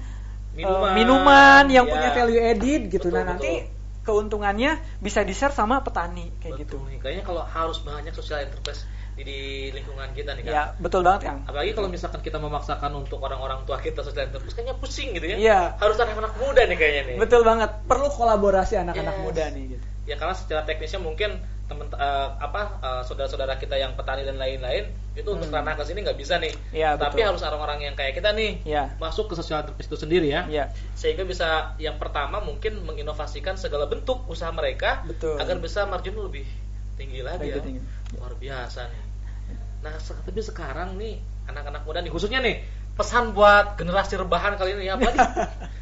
[0.51, 0.93] Minuman.
[0.99, 1.93] minuman yang Iya.
[1.95, 3.71] punya value added gitu Betul, nah nanti betul.
[4.03, 6.99] keuntungannya bisa di share sama petani kayak gitu Betul nih.
[6.99, 8.83] Kayaknya kalau harus banyak social enterprise
[9.23, 9.39] di,
[9.71, 10.53] lingkungan kita nih kan.
[10.53, 14.53] ya betul banget kang Apalagi kalau misalkan kita memaksakan untuk orang-orang tua kita social enterprise
[14.53, 15.37] kayaknya pusing gitu ya.
[15.37, 15.61] Iya.
[15.77, 17.17] Harus anak-anak muda nih kayaknya nih.
[17.19, 19.25] betul banget perlu kolaborasi anak-anak Yes.
[19.25, 19.85] muda nih gitu.
[20.05, 24.91] Ya karena secara teknisnya mungkin temen eh, apa eh, saudara-saudara kita yang petani dan lain-lain
[25.11, 25.63] itu untuk Hmm.
[25.63, 26.51] ranah ke sini nggak bisa nih.
[26.73, 27.29] Iya, Tapi betul.
[27.31, 28.95] harus orang-orang yang kayak kita nih Iya.
[28.97, 30.47] masuk ke social enterprise itu sendiri ya.
[30.47, 30.75] Iya.
[30.95, 35.39] Sehingga bisa yang pertama mungkin menginovasikan segala bentuk usaha mereka Betul.
[35.39, 36.47] agar bisa margin lebih
[36.97, 37.63] tinggi lagi ya.
[37.63, 37.79] tinggi.
[38.13, 39.03] Luar biasa nih.
[39.81, 42.61] Nah, tapi sekarang nih anak-anak muda nih khususnya nih
[42.95, 45.19] pesan buat generasi rebahan kali ini ya apalagi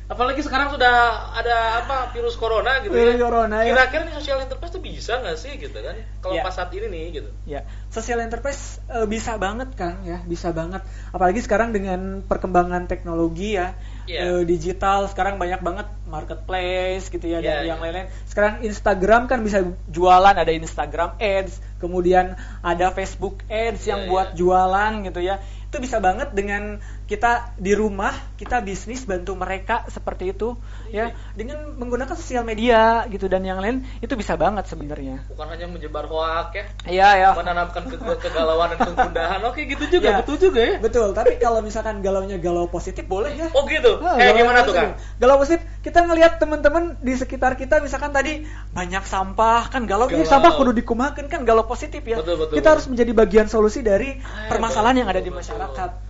[0.08, 0.94] apalagi sekarang sudah
[1.36, 3.20] ada apa virus corona gitu Virus ya.
[3.20, 3.76] corona, ya.
[3.76, 6.00] Kira-kira nih social enterprise tuh bisa nggak sih gitu kan?
[6.18, 6.42] Kalau Ya.
[6.42, 7.28] pas saat ini nih gitu.
[7.44, 7.60] Ya,
[7.92, 10.80] social enterprise eh, bisa banget kan ya, bisa banget.
[11.12, 13.76] Apalagi sekarang dengan perkembangan teknologi ya,
[14.08, 14.40] Iya.
[14.40, 17.68] eh, digital sekarang banyak banget marketplace gitu ya Iya, dan iya.
[17.68, 18.08] yang lain-lain.
[18.24, 24.28] Sekarang Instagram kan bisa jualan, ada Instagram Ads, kemudian ada Facebook Ads yang Iya, buat
[24.32, 25.36] jualan gitu ya.
[25.68, 30.60] Itu bisa banget dengan kita di rumah kita bisnis bantu mereka seperti itu
[30.92, 31.16] ya Iya.
[31.32, 35.24] dengan menggunakan sosial media gitu dan yang lain itu bisa banget sebenarnya.
[35.32, 37.30] Bukan hanya menyebar hoak ya, Iya ya.
[37.32, 39.40] menanamkan ke kegalauan dan kegundahan.
[39.48, 40.16] Oke gitu juga, Ya.
[40.20, 40.76] betul juga ya.
[40.78, 43.48] Betul, tapi kalau misalkan galaunya galau positif boleh ya.
[43.56, 44.04] Oh gitu.
[44.04, 44.96] Ah, eh gimana tuh kan?
[45.16, 50.24] Galau positif, kita ngelihat teman-teman di sekitar kita misalkan tadi banyak sampah kan galau, ini
[50.24, 50.28] Galau.
[50.28, 52.20] sampah kudu dikumakan kan galau positif ya.
[52.20, 52.72] Betul, betul, kita betul.
[52.76, 56.07] harus menjadi bagian solusi dari Ah, permasalahan yang ada di betul, betul.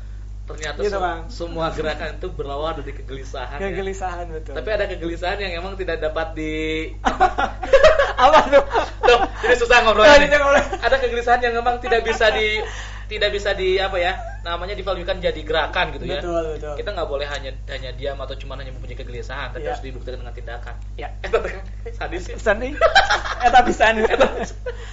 [0.49, 1.29] Ternyata Gitu, Bang.
[1.29, 3.61] semua gerakan itu berawal dari kegelisahan.
[3.61, 3.69] ya.
[3.69, 4.57] Kegelisahan betul.
[4.57, 6.53] Tapi ada kegelisahan yang emang tidak dapat di
[8.25, 8.65] apa tuh?
[9.05, 10.57] Tuh, jadi susah ini ngobrol.
[10.81, 12.65] Ada kegelisahan yang memang tidak bisa di
[13.09, 16.21] tidak bisa di apa ya namanya divaluekan jadi gerakan gitu ya.
[16.21, 16.75] Betul, betul.
[16.77, 19.73] Kita nggak boleh hanya hanya diam atau cuma hanya mempunyai kegelisahan, tapi Iya.
[19.73, 20.75] harus dibuktikan dengan tindakan.
[21.01, 21.09] Ya.
[21.23, 22.35] Eh, tapi kan sadis sih.
[22.37, 22.73] Pisan nih.
[23.41, 23.93] Eta pisan.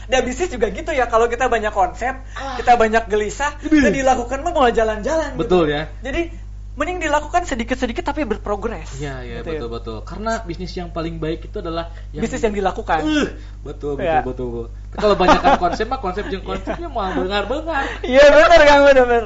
[0.06, 2.56] Dan bisnis juga gitu ya kalau kita banyak konsep, Ah.
[2.56, 5.34] kita banyak gelisah, kita dilakukan mah mau jalan-jalan.
[5.34, 5.42] gitu.
[5.42, 5.90] Betul ya.
[6.00, 6.45] Jadi
[6.76, 9.00] mending dilakukan sedikit-sedikit tapi berprogres.
[9.00, 9.60] Iya, iya Gitu ya.
[9.64, 9.98] betul betul.
[10.04, 13.00] Karena bisnis yang paling baik itu adalah Bisnis yang dilakukan.
[13.02, 13.32] Uh,
[13.64, 14.20] betul betul Iya.
[14.24, 14.48] betul.
[14.52, 14.66] betul.
[14.92, 17.84] Tapi Kalau banyak konsep mah konsep yang konsepnya mau bengar-bengar.
[18.04, 19.24] Iya benar Kang benar.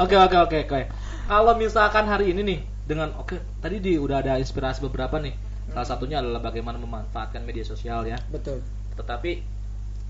[0.00, 0.80] Oke oke oke oke.
[1.28, 5.36] Kalau misalkan hari ini nih dengan oke tadi di udah ada inspirasi beberapa nih.
[5.72, 8.16] Salah satunya adalah bagaimana memanfaatkan media sosial ya.
[8.28, 8.64] Betul.
[8.96, 9.44] Tetapi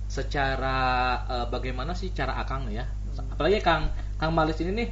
[0.07, 0.77] secara
[1.27, 2.87] eh, bagaimana sih cara Akang ya?
[3.35, 4.88] Apalagi Kang Kang Malis ini nih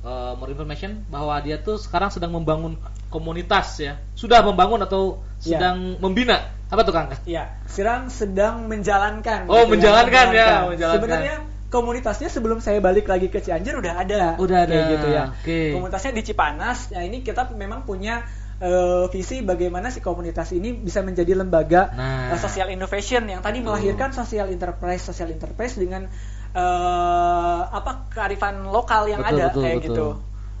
[0.00, 2.76] eh, more information bahwa dia tuh sekarang sedang membangun
[3.08, 3.98] komunitas ya.
[4.14, 5.56] Sudah membangun atau Iya.
[5.56, 6.52] sedang membina?
[6.68, 7.08] Apa tuh Kang?
[7.26, 9.48] Iya, sekarang sedang menjalankan.
[9.48, 10.96] Oh, gitu menjalankan ya, menjalankan.
[11.00, 11.34] Sebenarnya
[11.66, 14.22] komunitasnya sebelum saya balik lagi ke Cianjur udah ada.
[14.38, 15.24] Udah ada, Kayak gitu ya.
[15.32, 15.60] oke.
[15.74, 16.78] Komunitasnya di Cipanas.
[16.92, 18.22] Nah, ini kita memang punya
[18.60, 22.28] eh, visi bagaimana si komunitas ini bisa menjadi lembaga Nah.
[22.28, 26.12] eh, social innovation yang tadi melahirkan social enterprise, social enterprise dengan
[26.54, 29.88] eh, apa kearifan lokal yang betul, ada betul, kayak betul.
[29.90, 30.06] gitu.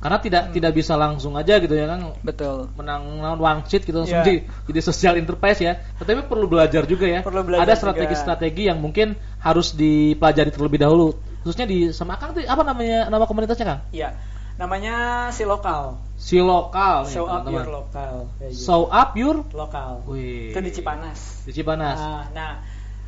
[0.00, 2.72] Karena tidak tidak bisa langsung aja gitu ya kan Betul.
[2.72, 4.24] menang menang wangsit gitu langsung Iya.
[4.24, 4.36] jadi,
[4.72, 5.76] jadi social enterprise ya.
[6.00, 7.20] Tetapi perlu belajar juga ya.
[7.20, 9.12] Perlu belajar Ada strategi-strategi yang mungkin
[9.44, 11.20] harus dipelajari terlebih dahulu.
[11.44, 13.80] Khususnya di sama Kang tuh apa namanya nama komunitasnya Kang?
[13.92, 14.16] Iya.
[14.56, 16.00] Namanya si lokal.
[16.16, 17.60] Si lokal nih, Show up teman-teman.
[17.60, 18.14] your lokal.
[18.40, 18.56] gitu.
[18.56, 19.92] Show up your lokal.
[20.08, 20.48] Wih.
[20.52, 21.44] Itu di Cipanas.
[21.44, 22.00] Di Cipanas.
[22.00, 22.52] Nah, nah,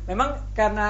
[0.05, 0.89] memang karena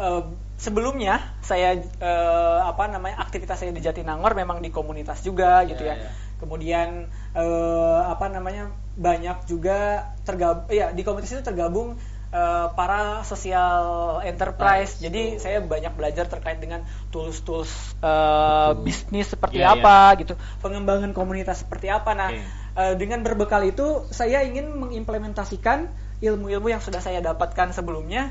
[0.00, 0.22] eh,
[0.58, 5.94] sebelumnya saya eh, apa namanya aktivitas saya di Jatinangor memang di komunitas juga gitu Ya,
[5.94, 6.02] ya.
[6.04, 6.10] ya.
[6.38, 6.88] Kemudian
[7.34, 11.94] eh, apa namanya banyak juga tergabung, ya di komunitas itu tergabung
[12.34, 13.82] eh, para sosial
[14.26, 14.98] enterprise.
[14.98, 15.02] Nice.
[15.02, 16.82] Jadi saya banyak belajar terkait dengan
[17.14, 19.78] tools-tools eh, bisnis seperti Ya, ya.
[19.78, 22.12] apa gitu, pengembangan komunitas seperti apa.
[22.18, 22.66] Nah, Oke.
[22.78, 25.90] Eh, dengan berbekal itu saya ingin mengimplementasikan
[26.22, 28.30] ilmu-ilmu yang sudah saya dapatkan sebelumnya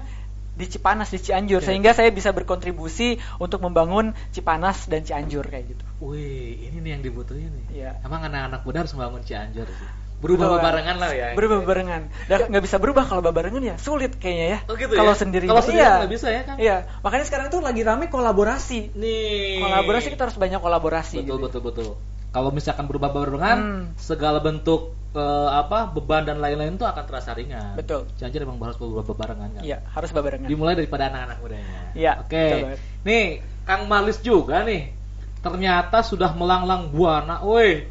[0.57, 1.69] di Cipanas di Cianjur Oke.
[1.69, 5.83] sehingga saya bisa berkontribusi untuk membangun Cipanas dan Cianjur kayak gitu.
[6.01, 7.65] Wih, ini nih yang dibutuhin nih.
[7.85, 7.91] Iya.
[8.01, 9.89] Emang anak-anak muda harus membangun Cianjur sih.
[10.17, 10.57] Berubah Betul.
[10.57, 11.27] bebarengan lah ya.
[11.37, 12.01] Berubah barengan.
[12.25, 14.59] Dan nggak bisa berubah kalau barengan ya sulit kayaknya ya.
[14.65, 15.21] Oh gitu kalau ya?
[15.21, 15.45] sendiri.
[15.45, 15.93] Kalau sendiri iya.
[16.01, 16.57] nggak bisa ya, Kang?
[16.57, 16.77] Iya.
[17.05, 18.97] Makanya sekarang tuh lagi rame kolaborasi.
[18.97, 19.61] Nih.
[19.61, 21.21] Kolaborasi kita harus banyak kolaborasi.
[21.21, 21.45] betul gitu.
[21.45, 21.89] betul betul
[22.37, 23.83] kalau misalkan berubah barengan Hmm.
[23.97, 28.05] segala bentuk eh, apa beban dan lain-lain itu akan terasa ringan Betul.
[28.15, 30.45] Cianjur emang harus berubah barengan kan Iya, harus barengan.
[30.45, 32.79] dimulai daripada anak-anak mudanya Iya, oke banget.
[33.01, 33.25] nih
[33.63, 34.93] Kang Malis juga nih
[35.37, 37.85] ternyata sudah melanglang buana woi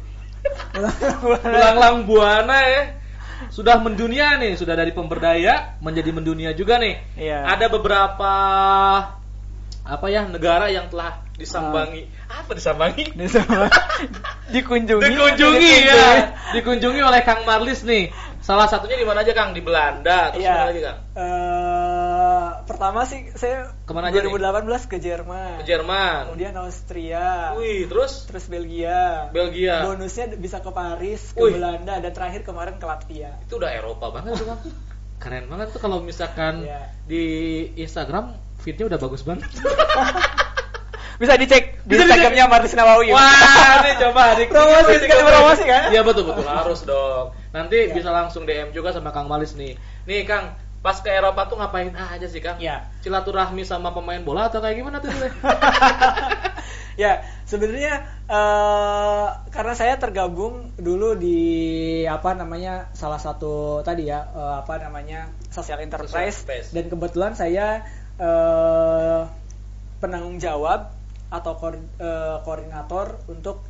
[1.43, 2.83] melanglang buana ya
[3.49, 7.45] sudah mendunia nih sudah dari pemberdaya menjadi mendunia juga nih Iya.
[7.45, 8.31] ada beberapa
[9.83, 12.41] apa ya negara yang telah disambangi Ah.
[12.41, 13.69] apa disambangi semua
[14.53, 15.05] dikunjungi.
[15.05, 16.05] dikunjungi ya
[16.51, 20.51] dikunjungi oleh Kang Marlis nih salah satunya di mana aja Kang di Belanda terus Iya.
[20.51, 24.29] mana lagi Kang Eh, pertama sih saya Ke mana aja nih?
[24.29, 25.57] 2018 ke Jerman.
[25.57, 27.53] ke Jerman Kemudian Austria.
[27.53, 29.29] wih terus Terus Belgia.
[29.29, 29.83] Belgia.
[29.83, 31.53] Bonusnya bisa ke Paris, ke Wih.
[31.53, 33.37] Belanda dan terakhir kemarin ke Latvia.
[33.41, 34.61] itu udah Eropa banget tuh Kang
[35.21, 36.81] keren banget tuh kalau misalkan Iya.
[37.03, 37.23] di
[37.75, 39.45] Instagram feednya udah bagus banget
[41.17, 43.09] Bisa dicek di Instagramnya Martis Nawawi.
[43.09, 45.89] Wah, ini coba di Promosi, sekali promosi kan?
[45.89, 47.33] Iya betul betul harus dong.
[47.49, 47.93] Nanti Iya.
[47.97, 49.73] bisa langsung DM juga sama Kang Malis nih.
[50.05, 50.53] Nih Kang,
[50.85, 52.61] pas ke Eropa tuh ngapain aja sih Kang?
[52.61, 52.85] Iya.
[53.01, 55.09] Silaturahmi sama pemain bola atau kayak gimana tuh?
[57.01, 61.37] ya sebenarnya eh, karena saya tergabung dulu di
[62.09, 67.85] apa namanya salah satu tadi ya eh, apa namanya social enterprise, Social dan kebetulan saya
[68.17, 69.21] eh,
[70.01, 70.96] penanggung jawab
[71.27, 73.63] atau koor- eh, koordinator untuk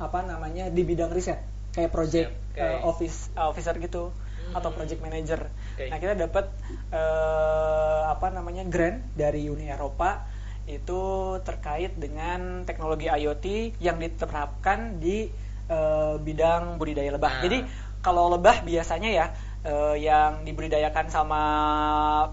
[0.00, 1.38] apa namanya di bidang riset
[1.70, 2.60] kayak project Oke.
[2.62, 4.10] eh, office officer gitu
[4.50, 4.56] Hmm.
[4.56, 5.40] atau project manager.
[5.46, 5.86] Oke.
[5.92, 6.50] Nah kita dapat
[6.90, 10.26] eh, apa namanya grant dari Uni Eropa
[10.66, 15.30] itu terkait dengan teknologi IoT yang diterapkan di
[15.70, 17.38] eh, bidang budidaya lebah.
[17.38, 17.42] Nah.
[17.46, 17.58] Jadi
[18.02, 19.26] kalau lebah biasanya ya
[19.62, 21.42] eh, yang dibudidayakan sama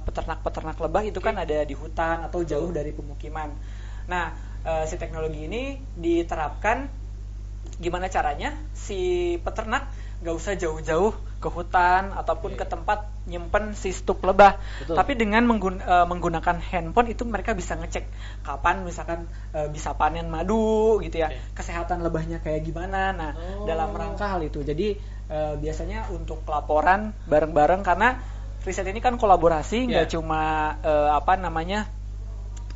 [0.07, 3.53] peternak-peternak lebah itu kan ada di hutan atau jauh dari pemukiman.
[4.07, 6.91] Nah eh, si teknologi ini diterapkan
[7.77, 8.99] gimana caranya si
[9.39, 12.59] peternak nggak usah jauh-jauh ke hutan ataupun Oke.
[12.59, 14.95] ke tempat nyimpen si stuk lebah Betul.
[14.97, 18.09] tapi dengan menggun- eh, menggunakan handphone itu mereka bisa ngecek
[18.41, 21.53] kapan misalkan eh, bisa panen madu gitu ya Oke.
[21.53, 23.69] kesehatan lebahnya kayak gimana nah Oh.
[23.69, 24.97] dalam rangka hal itu jadi
[25.59, 28.15] biasanya untuk laporan bareng-bareng karena
[28.63, 30.11] riset ini kan kolaborasi nggak Ya.
[30.15, 30.71] cuma
[31.11, 31.83] apa namanya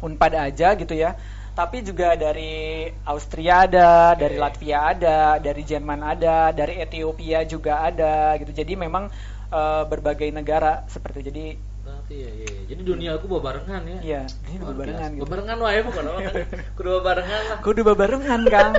[0.03, 1.15] unpad aja gitu ya
[1.51, 4.43] tapi juga dari Austria ada, dari Oke.
[4.43, 8.55] Latvia ada, dari Jerman ada, dari Ethiopia juga ada gitu.
[8.55, 9.11] Jadi memang
[9.51, 11.45] eh, berbagai negara seperti jadi
[11.81, 12.61] Berarti ya, iya, iya.
[12.69, 13.97] Jadi dunia aku bawa barengan ya.
[14.05, 14.21] Iya,
[14.53, 15.15] ini bebarengan biasa.
[15.17, 15.23] gitu.
[15.25, 16.33] Bebarengan wae bukan apa kan.
[16.77, 17.57] Kudu barengan lah.
[17.65, 18.73] Kudu bebarengan, Kang.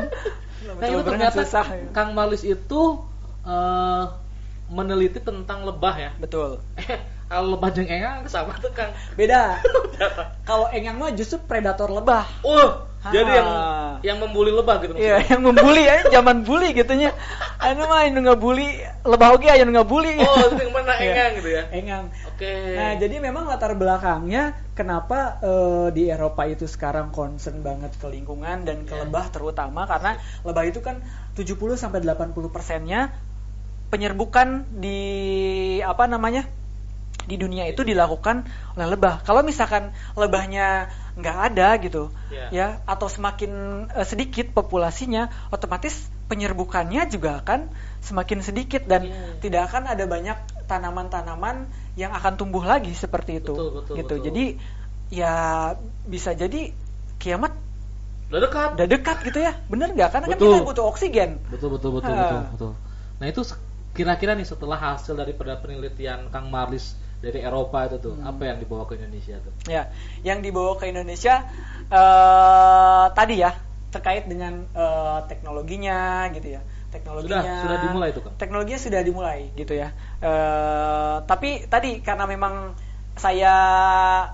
[0.63, 1.67] Nah, itu ternyata susah.
[1.67, 1.87] ya.
[1.91, 2.83] Kang Malis itu
[3.43, 4.05] eh,
[4.71, 6.11] meneliti tentang lebah ya.
[6.23, 6.63] Betul.
[7.33, 8.93] Kalau lebah jeung engang sama tuh Kang.
[9.17, 9.57] Beda.
[10.49, 12.29] Kalau engang mah justru predator lebah.
[12.45, 13.11] Oh, Ha.
[13.11, 13.51] jadi yang
[14.15, 15.27] yang membuli lebah gitu Iya, maksudnya.
[15.27, 17.11] yang membuli ya, zaman bully gitunya.
[17.59, 20.23] Anu mah anu ngabuli, lebah oge aya nu ngabuli.
[20.23, 21.11] Oh, itu yang mana Iya.
[21.11, 21.63] engang gitu ya.
[21.75, 22.05] Engang.
[22.31, 22.53] Oke.
[22.79, 28.63] Nah, jadi memang latar belakangnya kenapa eh, di Eropa itu sekarang concern banget ke lingkungan
[28.63, 29.03] dan ke Ya.
[29.03, 30.15] lebah terutama karena
[30.47, 31.03] lebah itu kan
[31.35, 33.11] 70 sampai 80 persennya
[33.91, 35.01] penyerbukan di
[35.83, 36.47] apa namanya
[37.27, 39.23] di dunia itu dilakukan oleh lebah.
[39.23, 42.47] Kalau misalkan lebahnya nggak ada gitu, Ya.
[42.49, 43.51] ya atau semakin
[43.93, 47.69] eh, sedikit populasinya, otomatis penyerbukannya juga akan
[48.01, 49.39] semakin sedikit dan Iya.
[49.45, 51.69] tidak akan ada banyak tanaman-tanaman
[52.01, 54.15] yang akan tumbuh lagi seperti itu, Betul, betul, gitu.
[54.17, 54.27] betul.
[54.33, 54.45] Jadi
[55.13, 55.35] ya
[56.09, 56.73] bisa jadi
[57.21, 57.53] kiamat
[58.33, 58.69] Udah dekat.
[58.81, 60.09] udah dekat gitu ya, bener nggak?
[60.09, 60.57] Karena kan Betul.
[60.57, 61.31] kita butuh oksigen.
[61.53, 62.21] Betul betul betul Ha.
[62.25, 62.73] betul betul.
[63.21, 63.41] Nah itu
[63.93, 68.27] kira-kira nih setelah hasil daripada penelitian Kang Marlis dari Eropa itu tuh Hmm.
[68.27, 69.55] apa yang dibawa ke Indonesia tuh?
[69.71, 69.89] Ya,
[70.27, 71.47] yang dibawa ke Indonesia
[71.87, 73.55] eh tadi ya
[73.95, 76.63] terkait dengan eh, teknologinya gitu ya.
[76.91, 78.35] Teknologinya Sudah- sudah dimulai itu, Kang?
[78.37, 79.89] Teknologinya sudah dimulai gitu ya.
[80.19, 82.75] Eh tapi tadi karena memang
[83.15, 83.55] saya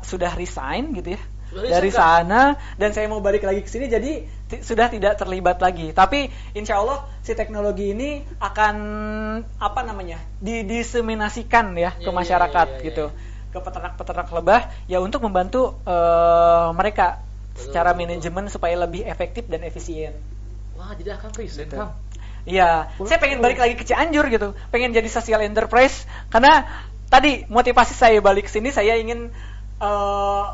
[0.00, 1.20] sudah resign gitu ya.
[1.48, 4.28] Dari sana dan saya mau balik lagi ke sini jadi
[4.60, 5.92] sudah tidak terlibat lagi.
[5.96, 8.76] Tapi insya Allah si teknologi ini akan
[9.60, 13.48] apa namanya di- diseminasikan ya Iya, ke iya, masyarakat iya, iya, gitu iya.
[13.48, 17.20] ke peternak-peternak lebah ya untuk membantu eh, mereka
[17.58, 20.14] Betul, secara betul, manajemen supaya lebih efektif dan efisien.
[20.78, 21.74] Wah jadi akan Betul.
[21.74, 21.92] Kang.
[22.48, 26.64] Iya, saya pengen balik lagi ke Cianjur gitu, pengen jadi social enterprise karena
[27.12, 29.28] tadi motivasi saya balik ke sini saya ingin
[29.82, 30.44] eh,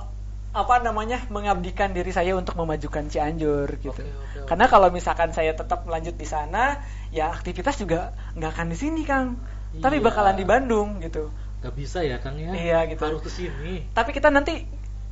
[0.55, 3.91] apa namanya mengabdikan diri saya untuk memajukan Cianjur gitu.
[3.91, 4.47] Oke, oke, oke.
[4.47, 6.79] Karena kalau misalkan saya tetap melanjut di sana,
[7.11, 9.35] ya aktivitas juga nggak akan di sini Kang,
[9.83, 10.07] tapi Iya.
[10.07, 11.35] bakalan di Bandung gitu.
[11.59, 12.55] Gak bisa ya Kang ya?
[12.55, 13.03] Iya, gitu.
[13.03, 13.83] Harus ke sini.
[13.91, 14.63] Tapi kita nanti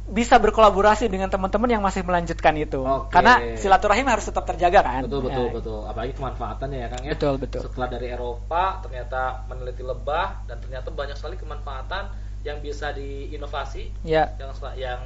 [0.02, 3.11] bisa berkolaborasi dengan teman-teman yang masih melanjutkan itu, Oke.
[3.14, 5.02] karena silaturahim harus tetap terjaga kan.
[5.07, 5.81] Betul betul Ya, betul.
[5.90, 7.12] Apalagi kemanfaatannya ya Kang ya.
[7.18, 7.61] Betul, betul.
[7.66, 14.35] Setelah dari Eropa ternyata meneliti lebah dan ternyata banyak sekali kemanfaatan yang bisa diinovasi Ya,
[14.42, 15.00] yang yang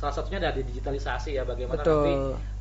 [0.00, 2.00] salah satunya dari digitalisasi ya bagaimana Betul.
[2.00, 2.14] nanti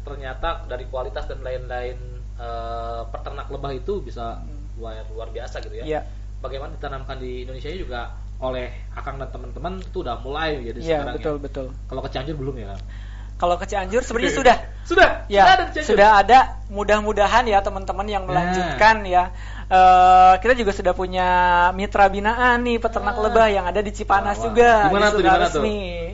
[0.04, 1.96] ternyata dari kualitas dan lain-lain
[2.36, 4.44] eh, peternak lebah itu bisa
[4.76, 5.86] luar luar biasa gitu ya.
[5.88, 6.02] Iya.
[6.44, 11.16] Bagaimana ditanamkan di Indonesia juga oleh Akang dan teman-teman itu udah mulai jadi Iya, sekarang
[11.20, 11.44] betul ya.
[11.44, 11.68] betul.
[11.88, 12.76] Kalau ke Cianjur belum ya?
[13.40, 14.58] Kalau ke Cianjur sebenarnya sudah.
[14.84, 15.10] Sudah.
[15.32, 15.90] Ya, sudah ada di Cianjur.
[15.96, 16.40] sudah ada.
[16.68, 18.30] Mudah-mudahan ya teman-teman yang Nah.
[18.30, 19.32] melanjutkan ya.
[19.70, 21.28] Eh, kita juga sudah punya
[21.72, 23.22] mitra binaan nih peternak Ah.
[23.22, 24.46] lebah yang ada di Cipanas Wah, wah.
[24.50, 24.70] juga.
[24.82, 25.64] Di mana di tuh, di mana tuh?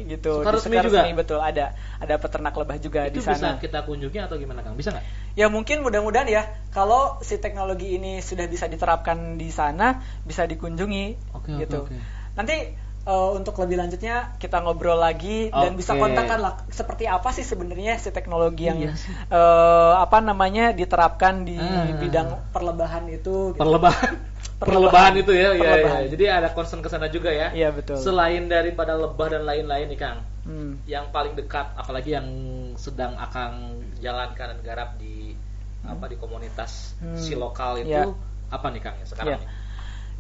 [0.06, 0.32] Gitu.
[0.38, 1.00] Sukaresmi di juga?
[1.02, 1.66] Sukaresmi, betul ada.
[1.98, 3.58] Ada peternak lebah juga itu di bisa sana.
[3.58, 4.76] kita kunjungi atau gimana Kang?
[4.76, 5.06] Bisa nggak?
[5.34, 11.34] Ya mungkin mudah-mudahan ya kalau si teknologi ini sudah bisa diterapkan di sana bisa dikunjungi
[11.34, 11.88] oke, gitu.
[11.88, 11.96] oke.
[12.36, 17.42] Nanti eh, untuk lebih lanjutnya kita ngobrol lagi dan bisa kontakkan lah seperti apa sih
[17.42, 19.14] sebenarnya si teknologi yang Iya sih.
[19.14, 21.94] eh, apa namanya diterapkan di Ah.
[21.96, 23.54] bidang perlebahan itu.
[23.54, 23.58] gitu.
[23.58, 24.14] Perlebahan.
[24.56, 24.88] Perlebahan.
[24.88, 26.02] Perlebahan itu ya, ya, Perlebahan.
[26.02, 26.10] ya.
[26.10, 27.52] Jadi ada concern ke sana juga ya.
[27.52, 28.00] Iya, betul.
[28.00, 30.80] Selain daripada lebah dan lain-lain nih Kang, Hmm.
[30.86, 32.28] yang paling dekat apalagi yang
[32.74, 35.34] sedang akan jalankan dan garap di
[35.82, 37.14] apa di komunitas Hmm.
[37.14, 38.10] si lokal itu Ya.
[38.48, 39.38] apa nih Kang ya sekarang Ya.
[39.38, 39.50] nih?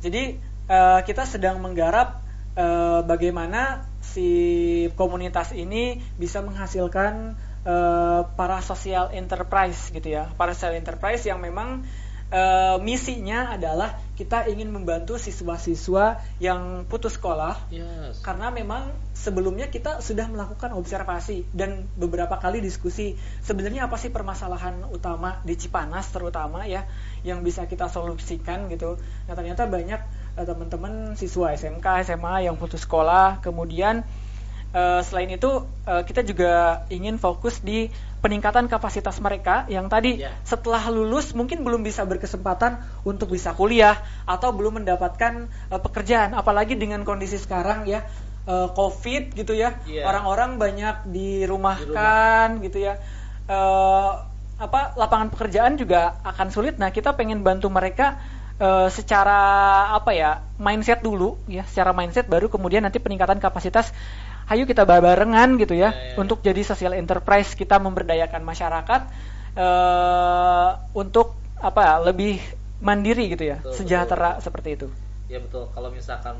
[0.02, 0.24] Jadi
[0.66, 2.25] eh, kita sedang menggarap
[2.56, 4.30] eh, bagaimana si
[4.96, 7.36] komunitas ini bisa menghasilkan
[7.68, 11.84] eh, para social enterprise gitu ya, para social enterprise yang memang
[12.34, 18.24] eh, misinya adalah kita ingin membantu siswa-siswa yang putus sekolah Yes.
[18.24, 24.88] karena memang sebelumnya kita sudah melakukan observasi dan beberapa kali diskusi sebenarnya apa sih permasalahan
[24.88, 26.88] utama di Cipanas terutama ya
[27.28, 28.96] yang bisa kita solusikan gitu.
[29.28, 30.00] Nah ternyata banyak
[30.40, 34.08] eh, teman-teman siswa SMK, SMA yang putus sekolah, kemudian
[34.76, 37.88] eh, selain itu eh, kita juga ingin fokus di
[38.20, 40.34] peningkatan kapasitas mereka yang tadi Ya.
[40.42, 46.36] setelah lulus mungkin belum bisa berkesempatan untuk bisa kuliah atau belum mendapatkan eh, pekerjaan.
[46.36, 48.04] Apalagi dengan kondisi sekarang ya
[48.46, 49.80] eh, covid gitu ya.
[49.88, 50.04] Iya.
[50.04, 53.00] orang-orang banyak dirumahkan gitu ya.
[53.48, 54.12] Eh,
[54.56, 56.80] apa lapangan pekerjaan juga akan sulit.
[56.80, 58.18] Nah kita pengen bantu mereka
[58.58, 59.40] eh, secara
[59.94, 63.92] apa ya mindset dulu ya secara mindset baru kemudian nanti peningkatan kapasitas
[64.52, 66.14] ayo kita barengan gitu ya, Ya, ya.
[66.22, 69.02] untuk jadi social enterprise kita memberdayakan masyarakat
[69.56, 71.28] eh untuk
[71.64, 72.38] apa lebih
[72.84, 74.88] mandiri gitu ya, Betul, sejahtera seperti itu.
[75.32, 75.72] Ya betul.
[75.74, 76.38] Kalau misalkan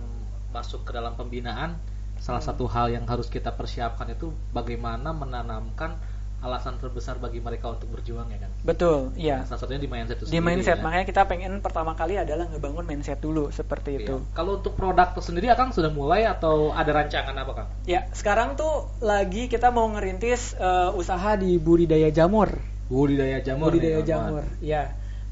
[0.54, 1.82] masuk ke dalam pembinaan,
[2.22, 2.50] salah Hmm.
[2.54, 5.98] satu hal yang harus kita persiapkan itu bagaimana menanamkan
[6.46, 8.52] alasan terbesar bagi mereka untuk berjuang ya kan.
[8.62, 9.42] Betul, iya.
[9.44, 10.84] Salah satunya di mindset itu Di sendiri, mindset, ya.
[10.86, 14.22] makanya kita pengen pertama kali adalah ngebangun mindset dulu seperti itu.
[14.22, 14.32] Iya.
[14.32, 17.68] Kalau untuk produk sendiri Akang sudah mulai atau ada rancangan apa Kang?
[17.84, 22.54] Ya, sekarang tuh lagi kita mau ngerintis eh, usaha di budidaya jamur.
[22.86, 23.74] Budidaya jamur.
[23.74, 24.42] budidaya nih, jamur.
[24.46, 24.62] teman-teman.
[24.62, 24.84] Ya,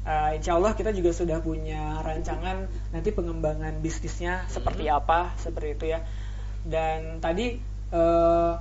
[0.04, 5.00] Eh, insya Allah kita juga sudah punya rancangan nanti pengembangan bisnisnya seperti Hmm.
[5.00, 6.04] apa, seperti itu ya.
[6.60, 7.56] Dan tadi
[7.88, 8.52] eh,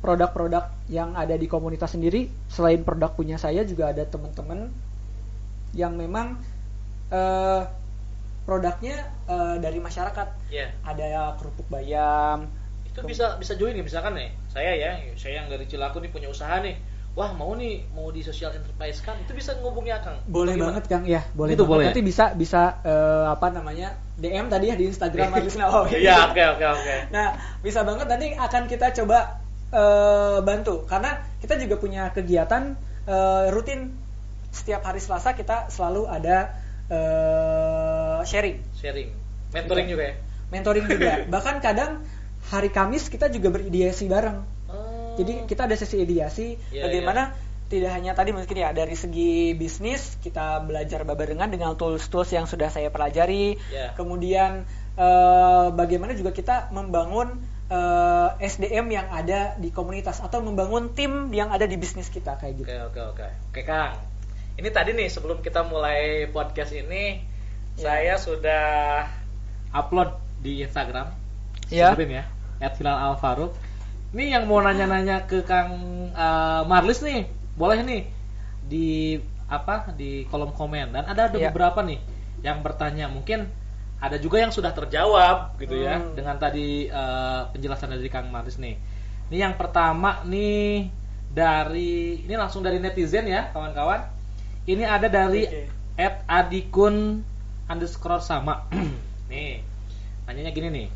[0.00, 4.72] produk-produk yang ada di komunitas sendiri, selain produk punya saya juga ada teman-teman
[5.76, 6.40] yang memang
[7.12, 7.62] eh,
[8.48, 10.28] produknya eh, dari masyarakat.
[10.50, 10.72] Iya.
[10.82, 12.48] Ada kerupuk bayam.
[12.88, 14.32] Itu bisa bisa join nih misalkan nih.
[14.50, 16.74] Saya ya, saya yang dari Cilaku nih punya usaha nih.
[17.18, 20.14] Wah, mau nih mau di social enterprise kan itu bisa ngubungi Akang.
[20.30, 20.66] Boleh Bagaimana?
[20.78, 21.70] banget Kang, ya boleh Itu banget.
[21.74, 21.86] boleh.
[21.90, 25.98] Nanti bisa bisa eh, apa namanya DM tadi ya di Instagram Marlis Nawawi.
[25.98, 26.96] Iya, oke oke oke.
[27.10, 32.74] Nah bisa banget nanti akan kita coba eh, bantu karena kita juga punya kegiatan
[33.06, 33.94] eh, rutin
[34.50, 36.54] setiap hari Selasa kita selalu ada
[36.90, 39.10] eh, sharing, Sharing.
[39.50, 39.92] Mentoring Iya.
[39.94, 40.14] juga ya.
[40.50, 41.12] mentoring juga.
[41.34, 42.02] Bahkan kadang
[42.50, 44.38] hari Kamis kita juga berideasi bareng.
[44.66, 45.14] Oh.
[45.14, 47.34] Jadi kita ada sesi ideasi Iya, bagaimana
[47.70, 52.66] tidak hanya tadi mungkin ya dari segi bisnis kita belajar barengan dengan tools-tools yang sudah
[52.66, 53.54] saya pelajari.
[53.70, 53.94] Iya.
[53.94, 54.66] Kemudian
[55.00, 57.40] eh, bagaimana juga kita membangun
[57.72, 62.60] eh, SDM yang ada di komunitas atau membangun tim yang ada di bisnis kita kayak
[62.60, 62.68] gitu.
[62.68, 63.26] Oke oke oke.
[63.48, 63.96] Oke Kang.
[64.60, 67.32] Ini tadi nih sebelum kita mulai podcast ini
[67.78, 67.96] Ya.
[67.96, 68.66] saya sudah
[69.72, 70.12] upload
[70.44, 71.08] di Instagram.
[71.72, 71.94] Ya.
[71.96, 72.24] Sebelum ya.
[72.60, 73.56] @hilal_alfaruk.
[74.10, 75.70] Ini yang mau nanya-nanya ke Kang
[76.12, 77.24] eh, Marlis nih,
[77.56, 78.02] boleh nih
[78.66, 79.16] di
[79.50, 81.50] apa di kolom komen dan ada ada Ya.
[81.50, 81.98] beberapa nih
[82.46, 83.50] yang bertanya mungkin
[84.00, 86.16] ada juga yang sudah terjawab gitu ya Hmm.
[86.16, 88.76] dengan tadi eh, penjelasan dari Kang Marlis nih.
[89.28, 90.88] Ini yang pertama nih
[91.30, 94.02] dari ini langsung dari netizen ya kawan-kawan.
[94.64, 95.68] Ini ada dari Oke.
[95.96, 97.22] at adikun
[97.66, 98.66] underscore sama.
[99.30, 99.62] nih,
[100.26, 100.88] nanyanya gini nih,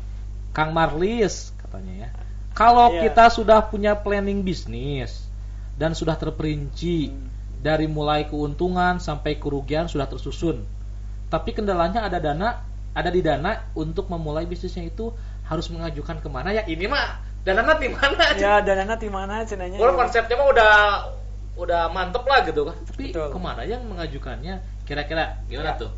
[0.51, 2.09] Kang Marlis katanya ya.
[2.51, 3.07] Kalau Iya.
[3.07, 5.27] kita sudah punya planning bisnis
[5.75, 7.27] dan sudah terperinci Hmm.
[7.59, 10.63] dari mulai keuntungan sampai kerugian sudah tersusun,
[11.27, 12.61] tapi kendalanya ada dana,
[12.95, 15.11] ada di dana untuk memulai bisnisnya itu
[15.45, 16.63] harus mengajukan ke mana ya?
[16.63, 18.25] Ini mah dananya di mana?
[18.39, 19.77] Ya dan nanti mana cenanya?
[19.77, 20.73] Kalau konsepnya mah udah
[21.55, 22.75] udah mantep lah gitu kan.
[22.87, 23.29] Tapi Betul.
[23.35, 24.63] ke mana yang mengajukannya?
[24.87, 25.81] Kira-kira gimana Ya.
[25.85, 25.91] tuh?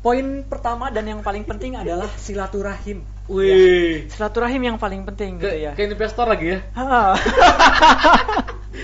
[0.00, 3.04] Poin pertama dan yang paling penting adalah silaturahim.
[3.28, 4.08] Wih.
[4.08, 5.72] Silaturahim yang paling penting gitu Ke, ya.
[5.76, 6.58] ke investor lagi ya?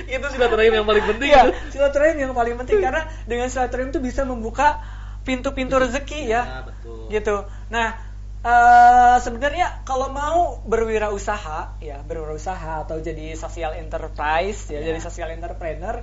[0.07, 1.31] Itu silaturahim yang paling penting.
[1.33, 1.51] Itu.
[1.73, 4.83] silaturahim yang paling penting karena dengan silaturahim itu bisa membuka
[5.27, 6.43] pintu-pintu rezeki ya.
[6.47, 7.11] Ya, betul.
[7.11, 7.37] Gitu.
[7.69, 7.99] Nah,
[8.41, 14.95] eh, sebenarnya kalau mau berwirausaha ya, berwirausaha atau jadi social enterprise ya, Ya.
[14.95, 16.01] jadi social entrepreneur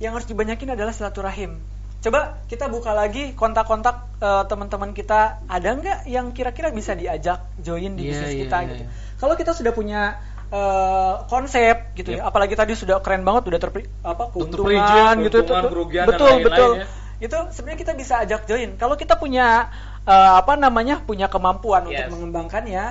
[0.00, 1.60] yang harus dibanyakin adalah silaturahim.
[2.00, 7.92] Coba kita buka lagi kontak-kontak eh, teman-teman kita, ada nggak yang kira-kira bisa diajak join
[7.92, 8.82] di Iya, bisnis iya, kita iya, gitu.
[8.82, 8.90] iya.
[9.14, 10.02] Kalau kita sudah punya
[10.46, 12.28] eh, konsep gitu ya, Yep.
[12.30, 16.28] apalagi tadi sudah keren banget, udah terperi apa keuntungan gitu, keuntungan, tuh- kerugian, dan betul
[16.30, 16.72] lain-lain betul.
[16.78, 16.86] ya.
[17.24, 18.76] Itu sebenarnya kita bisa ajak join.
[18.76, 19.72] Kalau kita punya
[20.04, 22.04] eh, apa namanya, punya kemampuan Yes.
[22.04, 22.84] untuk mengembangkannya,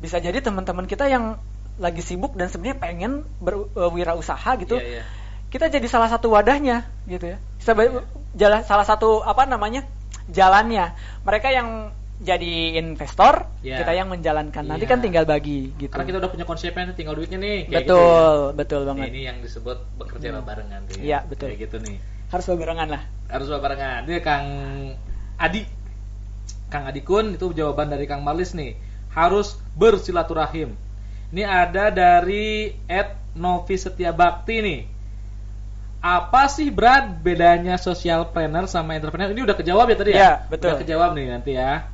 [0.00, 1.36] bisa jadi teman-teman kita yang
[1.76, 5.04] lagi sibuk dan sebenarnya pengen berwirausaha gitu, Iya, iya.
[5.50, 7.38] kita jadi salah satu wadahnya gitu ya.
[7.60, 8.00] Bisa Iya.
[8.32, 9.84] jalan salah satu apa namanya
[10.26, 10.96] jalannya.
[11.20, 13.84] Mereka yang jadi investor, Iya.
[13.84, 14.64] kita yang menjalankan.
[14.64, 14.92] Nanti Iya.
[14.94, 15.92] kan tinggal bagi gitu.
[15.92, 17.68] Karena kita udah punya konsepnya tinggal duitnya nih.
[17.68, 18.56] kayak betul, gitu ya.
[18.56, 19.06] betul banget.
[19.12, 20.46] ini yang disebut bekerja Hmm.
[20.46, 21.02] barengan ya.
[21.02, 21.52] Iya, betul.
[21.52, 21.98] Kayak gitu nih.
[22.34, 23.02] Harus barengan lah.
[23.30, 24.10] Harus barengan.
[24.10, 24.46] Ini Kang
[25.38, 25.62] Adi.
[26.66, 28.74] Kang Adi Kun itu jawaban dari Kang Marlis nih.
[29.14, 30.74] Harus bersilaturahim.
[31.30, 34.80] Ini ada dari Ed Novi Setia Bakti nih.
[36.02, 39.30] Apa sih Brad bedanya social planner sama entrepreneur?
[39.30, 40.18] Ini udah kejawab ya tadi ya?
[40.18, 40.68] Iya, betul.
[40.74, 41.86] Udah kejawab nih nanti ya.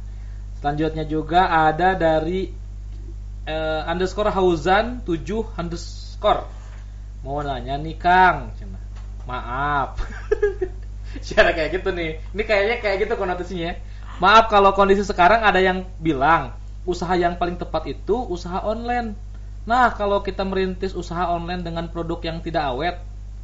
[0.56, 2.48] Selanjutnya juga ada dari
[3.44, 6.48] eh, underscore Hauzan 7 underscore.
[7.20, 8.56] Mau nanya nih Kang.
[8.56, 8.79] Cina.
[9.30, 9.88] Maaf.
[11.30, 12.18] Cara kayak gitu nih.
[12.34, 13.78] Ini kayaknya kayak gitu konotasinya.
[14.18, 19.14] Maaf kalau kondisi sekarang ada yang bilang usaha yang paling tepat itu usaha online.
[19.64, 22.96] Nah, kalau kita merintis usaha online dengan produk yang tidak awet,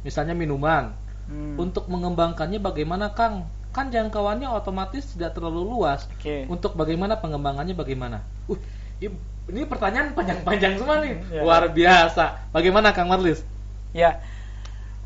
[0.03, 0.91] misalnya minuman,
[1.27, 1.59] Hmm.
[1.59, 3.51] untuk mengembangkannya bagaimana Kang?
[3.75, 6.07] Kan jangkauannya otomatis tidak terlalu luas.
[6.15, 6.47] Oke.
[6.47, 8.23] Untuk bagaimana pengembangannya bagaimana?
[8.47, 8.57] Uh,
[9.47, 11.19] Ini pertanyaan panjang-panjang semua nih.
[11.31, 11.41] Ya.
[11.43, 12.51] Luar biasa.
[12.51, 13.43] Bagaimana Kang Marlis?
[13.95, 14.19] Ya,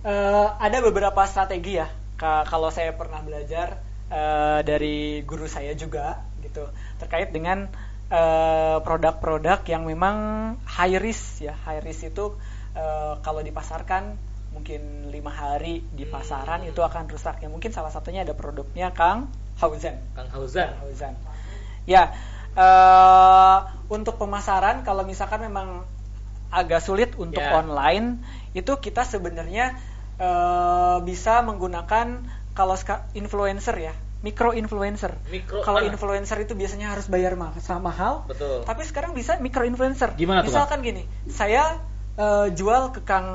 [0.02, 1.86] Eh, ada beberapa strategi ya.
[2.18, 3.78] Ka- kalau saya pernah belajar
[4.10, 6.66] eh, dari guru saya juga, gitu,
[6.98, 7.70] terkait dengan
[8.10, 10.16] eh, produk-produk yang memang
[10.66, 11.54] high risk ya.
[11.54, 12.34] High risk itu
[12.74, 14.18] eh, kalau dipasarkan
[14.52, 16.72] mungkin lima hari di pasaran Hmm.
[16.74, 17.40] itu akan rusak.
[17.46, 19.30] Ya mungkin salah satunya ada produknya Kang
[19.62, 20.02] Hausen.
[20.18, 20.82] Kang Hauzan.
[20.82, 21.14] Fauzan.
[21.86, 22.10] Ya,
[22.58, 23.58] eh,
[23.94, 25.86] untuk pemasaran kalau misalkan memang
[26.52, 27.64] agak sulit untuk Ya.
[27.64, 28.20] online,
[28.52, 29.72] itu kita sebenarnya
[30.18, 32.76] eh, bisa menggunakan kalau
[33.14, 35.16] influencer ya, micro influencer.
[35.28, 35.88] Mikro- Kalau ah.
[35.88, 38.28] influencer itu biasanya harus bayar ma- sama mahal.
[38.28, 38.62] Betul.
[38.64, 40.14] Tapi sekarang bisa micro influencer.
[40.14, 41.80] Gimana tuh, Misalkan gini, saya
[42.12, 43.30] eh, jual ke Kang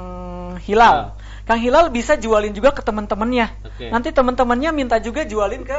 [0.61, 1.17] Hilal.
[1.49, 3.47] Kang Hilal bisa jualin juga ke teman-temannya.
[3.65, 3.89] Oke.
[3.89, 5.79] Nanti teman-temannya minta juga jualin ke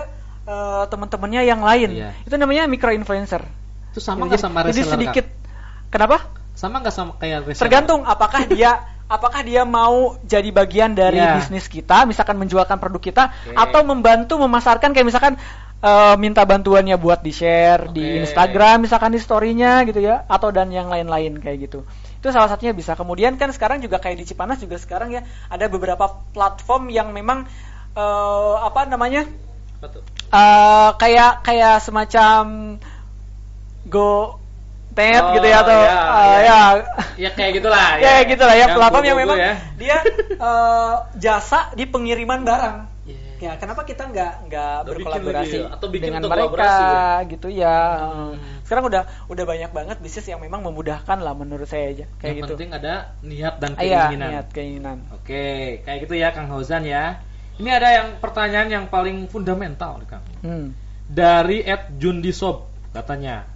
[0.49, 1.93] eh, teman-temannya yang lain.
[1.93, 2.09] Iya.
[2.25, 3.45] Itu namanya micro influencer.
[3.93, 5.25] Itu sama Jadi- nggak sama Jadi reseller, sedikit.
[5.29, 5.93] Kang?
[5.93, 6.17] Kenapa?
[6.57, 7.63] Sama nggak sama kayak reseller?
[7.69, 11.39] Tergantung apakah dia apakah dia mau jadi bagian dari Iya.
[11.39, 13.55] bisnis kita, misalkan menjualkan produk kita Oke.
[13.55, 15.33] atau membantu memasarkan kayak misalkan
[15.77, 18.17] eh, minta bantuannya buat di-share di Oke.
[18.27, 21.87] Instagram misalkan di story-nya gitu ya atau dan yang lain-lain kayak gitu.
[22.17, 22.97] Itu salah satunya bisa.
[22.97, 27.45] Kemudian kan sekarang juga kayak di Cipanas juga sekarang ya ada beberapa platform yang memang
[27.95, 29.23] eh, apa namanya?
[29.79, 30.03] Apa tuh?
[30.27, 32.43] eh kayak kayak semacam
[33.87, 34.35] go
[34.97, 36.41] tet Oh, gitu ya atau iya, eh, iya.
[36.41, 36.61] ya
[37.15, 37.87] Ya kayak gitulah.
[37.97, 39.53] ya gitu lah ya platform yang memang ya.
[39.75, 39.97] dia
[40.49, 42.77] eh, jasa di pengiriman barang
[43.07, 43.23] Iya.
[43.39, 46.83] ya kenapa kita nggak nggak bikin berkolaborasi ya, atau bikin dengan mereka kolaborasi
[47.29, 48.33] gitu ya Hmm.
[48.61, 52.37] sekarang udah udah banyak banget bisnis yang memang memudahkan lah menurut saya aja kayak Yang
[52.41, 54.27] gitu penting ada niat dan Iya, keinginan.
[54.27, 55.45] niat keinginan Oke,
[55.81, 57.23] kayak gitu ya Kang Hauzan ya.
[57.55, 60.25] Ini ada yang pertanyaan yang paling fundamental Kang.
[60.41, 60.67] hmm.
[61.07, 63.47] Dari Ed Jundisob katanya.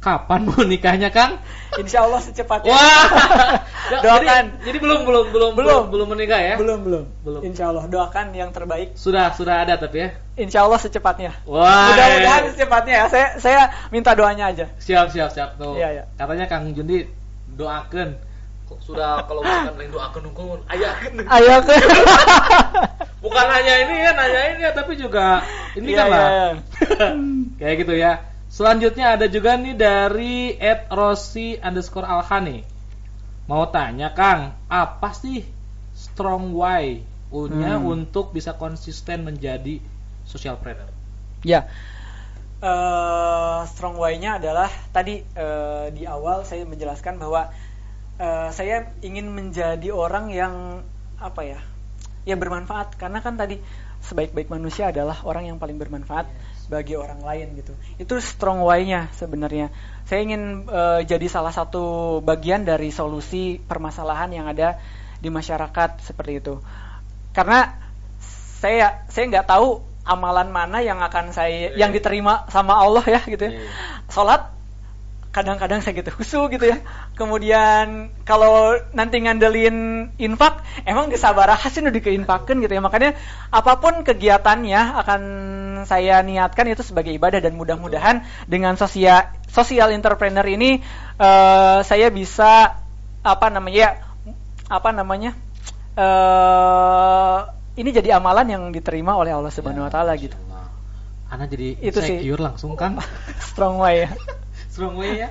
[0.00, 1.36] Kapan mau nikahnya, Kang?
[1.76, 3.06] insya Allah secepatnya Wah.
[4.02, 4.44] Doakan.
[4.56, 5.82] Jadi, jadi belum belum belum Belum.
[5.86, 6.54] belum menikah ya?
[6.56, 7.40] belum belum Belum.
[7.42, 10.08] insya Allah doakan yang terbaik Sudah sudah ada tapi ya.
[10.34, 11.92] insya Allah secepatnya Wah.
[11.92, 15.76] mudah-mudahan secepatnya ya saya saya minta doanya aja Siap siap siap tuh.
[15.76, 16.04] Iya, iya.
[16.16, 17.04] Katanya Kang Jundi
[17.50, 18.16] doakan.
[18.80, 21.12] Sudah kalau misalkan lain doakan hukum ayakan.
[21.28, 21.74] ayo ke
[23.22, 25.44] Bukan hanya ini ya, nanya ini ya, tapi juga
[25.74, 26.24] ini Iya, kan lah.
[26.24, 26.48] iya,
[27.60, 28.12] Kayak gitu ya.
[28.60, 32.60] Selanjutnya ada juga nih dari Ed Rossi underscore Alhani.
[33.48, 35.48] Mau tanya Kang, apa sih
[35.96, 37.00] strong why
[37.56, 37.88] nya Hmm.
[37.88, 39.80] untuk bisa konsisten menjadi
[40.28, 40.92] social planner?
[41.40, 41.72] Ya.
[42.60, 47.48] Eh, strong why-nya adalah tadi eh, di awal saya menjelaskan bahwa
[48.20, 50.84] eh, saya ingin menjadi orang yang
[51.16, 51.60] apa ya?
[52.28, 53.56] Ya bermanfaat karena kan tadi
[54.04, 56.28] sebaik-baik manusia adalah orang yang paling bermanfaat
[56.70, 57.74] bagi orang lain gitu.
[57.98, 59.74] Itu strong why-nya sebenarnya.
[60.06, 64.78] Saya ingin eh, jadi salah satu bagian dari solusi permasalahan yang ada
[65.18, 66.62] di masyarakat seperti itu.
[67.34, 67.74] Karena
[68.62, 71.86] saya saya nggak tahu amalan mana yang akan saya Iya.
[71.86, 73.52] yang diterima sama Allah ya gitu ya.
[73.58, 73.68] Iya.
[74.06, 74.59] Salat
[75.30, 76.82] kadang-kadang saya gitu khusu gitu ya.
[77.14, 82.82] Kemudian kalau nanti ngandelin infak, emang kesabaran hasil udah keinfakan gitu ya.
[82.82, 83.14] Makanya
[83.54, 85.22] apa pun kegiatannya akan
[85.86, 90.82] saya niatkan itu sebagai ibadah dan mudah-mudahan dengan sosial sosial entrepreneur ini
[91.18, 92.82] eh, saya bisa
[93.22, 93.90] apa namanya ya,
[94.66, 95.30] apa namanya
[95.94, 97.38] eh
[97.78, 100.34] ini jadi amalan yang diterima oleh Allah Subhanahu wa taala gitu.
[100.34, 100.66] Masya Allah.
[101.30, 102.18] Ana jadi Itu sih.
[102.18, 102.98] secure langsung Kang.
[103.54, 104.10] Strong way ya.
[104.68, 105.28] Strong way ya.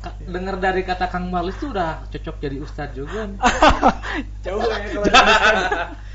[0.00, 3.24] Ka- Dengar dari kata Kang Malis tuh udah cocok jadi ustadz juga.
[3.30, 3.38] nih.
[4.44, 5.06] Jauh ya kalau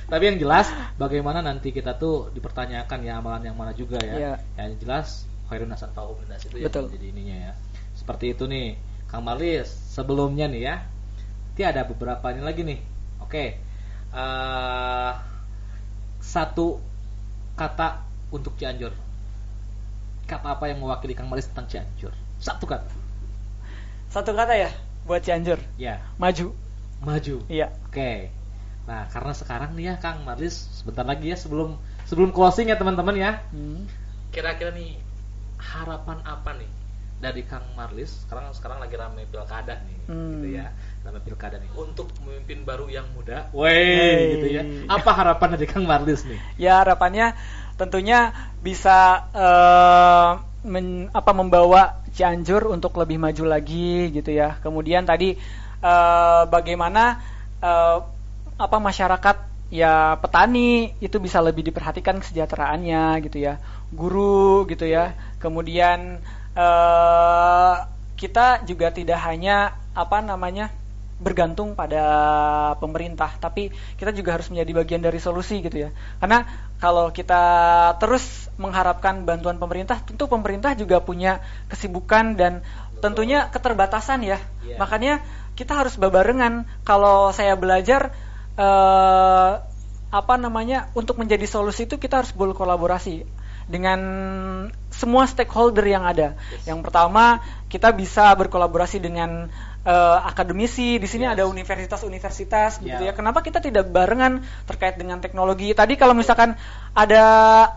[0.06, 0.70] Tapi yang jelas
[1.02, 4.14] bagaimana nanti kita tuh dipertanyakan ya amalan yang mana juga ya.
[4.14, 4.34] Iya.
[4.58, 5.08] Yang jelas
[5.50, 6.94] khairun nasan tahu itu ya Betul.
[6.94, 7.54] jadi ininya ya.
[7.98, 8.78] Seperti itu nih
[9.10, 10.76] Kang Malis sebelumnya nih ya.
[11.50, 12.80] Nanti ada beberapa ini lagi nih.
[13.24, 13.46] Oke.
[14.14, 15.12] Eh,
[16.20, 16.82] satu
[17.56, 18.92] kata untuk Cianjur.
[20.26, 22.14] Kata apa yang mewakili Kang Malis tentang Cianjur?
[22.46, 22.86] Satu kata.
[24.08, 24.70] Satu kata ya
[25.04, 26.54] buat Cianjur, Ya, maju.
[27.02, 27.36] maju.
[27.50, 27.74] Iya.
[27.90, 28.30] Oke.
[28.86, 31.74] Nah, karena sekarang nih ya Kang Marlis sebentar lagi ya sebelum
[32.06, 33.42] sebelum closing ya teman-teman ya.
[33.50, 33.90] Hmm.
[34.30, 35.02] Kira-kira nih
[35.58, 36.70] harapan apa nih
[37.18, 38.26] dari Kang Marlis?
[38.26, 40.38] Sekarang sekarang lagi rame pilkada nih, Hmm.
[40.38, 40.70] gitu ya.
[41.02, 43.50] Rame pilkada nih untuk pemimpin baru yang muda.
[43.54, 44.62] Weh, gitu ya.
[44.86, 46.38] Apa harapan dari Kang Marlis nih?
[46.58, 47.34] Ya harapannya
[47.76, 50.30] tentunya bisa eh,
[50.66, 54.58] men- apa membawa Cianjur untuk lebih maju lagi gitu ya.
[54.64, 55.36] Kemudian tadi
[55.84, 57.22] eh, bagaimana
[57.62, 57.98] eh,
[58.56, 59.38] apa masyarakat
[59.74, 63.60] ya petani itu bisa lebih diperhatikan kesejahteraannya gitu ya.
[63.94, 65.14] Guru gitu ya.
[65.44, 66.20] Kemudian
[66.56, 67.76] eh,
[68.16, 70.72] kita juga tidak hanya apa namanya
[71.16, 72.04] bergantung pada
[72.84, 75.90] pemerintah, tapi kita juga harus menjadi bagian dari solusi gitu ya.
[76.20, 76.44] Karena
[76.80, 77.44] kalau kita
[78.04, 82.64] terus mengharapkan bantuan pemerintah, tentu pemerintah juga punya kesibukan dan
[83.04, 84.40] tentunya keterbatasan ya.
[84.64, 84.80] Iya.
[84.80, 85.14] Makanya
[85.56, 86.64] kita harus barengan.
[86.88, 88.16] Kalau saya belajar
[88.56, 89.52] eh,
[90.16, 93.28] apa namanya untuk menjadi solusi itu kita harus berkolaborasi
[93.66, 94.00] dengan
[94.94, 96.38] semua stakeholder yang ada.
[96.64, 99.50] Yang pertama, kita bisa berkolaborasi dengan
[99.86, 100.98] eh, akademisi.
[100.98, 101.38] Di sini Yes.
[101.38, 103.10] ada universitas-universitas gitu Ya.
[103.10, 103.14] ya.
[103.14, 105.72] Kenapa kita tidak barengan terkait dengan teknologi?
[105.72, 106.58] Tadi kalau misalkan
[106.98, 107.24] ada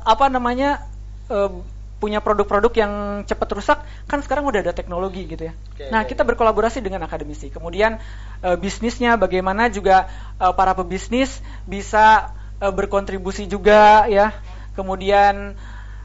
[0.02, 0.82] apa namanya
[1.28, 1.52] eh,
[1.98, 2.92] punya produk-produk yang
[3.26, 5.54] cepat rusak, kan sekarang udah ada teknologi gitu ya.
[5.74, 7.50] Oke, nah, oke, kita berkolaborasi dengan akademisi.
[7.50, 7.98] Kemudian
[8.40, 10.06] eh, bisnisnya bagaimana juga
[10.38, 12.30] eh, para pebisnis bisa
[12.62, 14.30] eh, berkontribusi juga ya.
[14.78, 15.58] Kemudian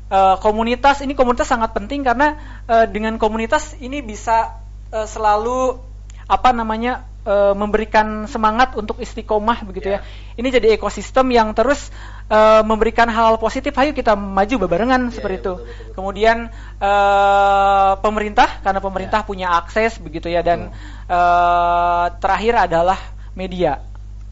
[0.09, 4.57] eh, komunitas ini komunitas sangat penting karena eh, dengan komunitas ini bisa
[4.89, 5.77] eh, selalu
[6.23, 9.99] apa namanya eh, memberikan semangat untuk istiqomah begitu Ya.
[9.99, 10.39] ya.
[10.39, 11.91] Ini jadi ekosistem yang terus
[12.27, 13.71] eh, memberikan hal positif.
[13.75, 15.53] Ayo kita maju bebarengan Ya, seperti ya, itu.
[15.55, 15.93] betul, betul, betul.
[15.95, 16.37] Kemudian
[16.79, 19.27] eh, pemerintah karena pemerintah Ya.
[19.27, 20.71] punya akses begitu ya dan
[21.07, 22.99] eh, terakhir adalah
[23.33, 23.81] media.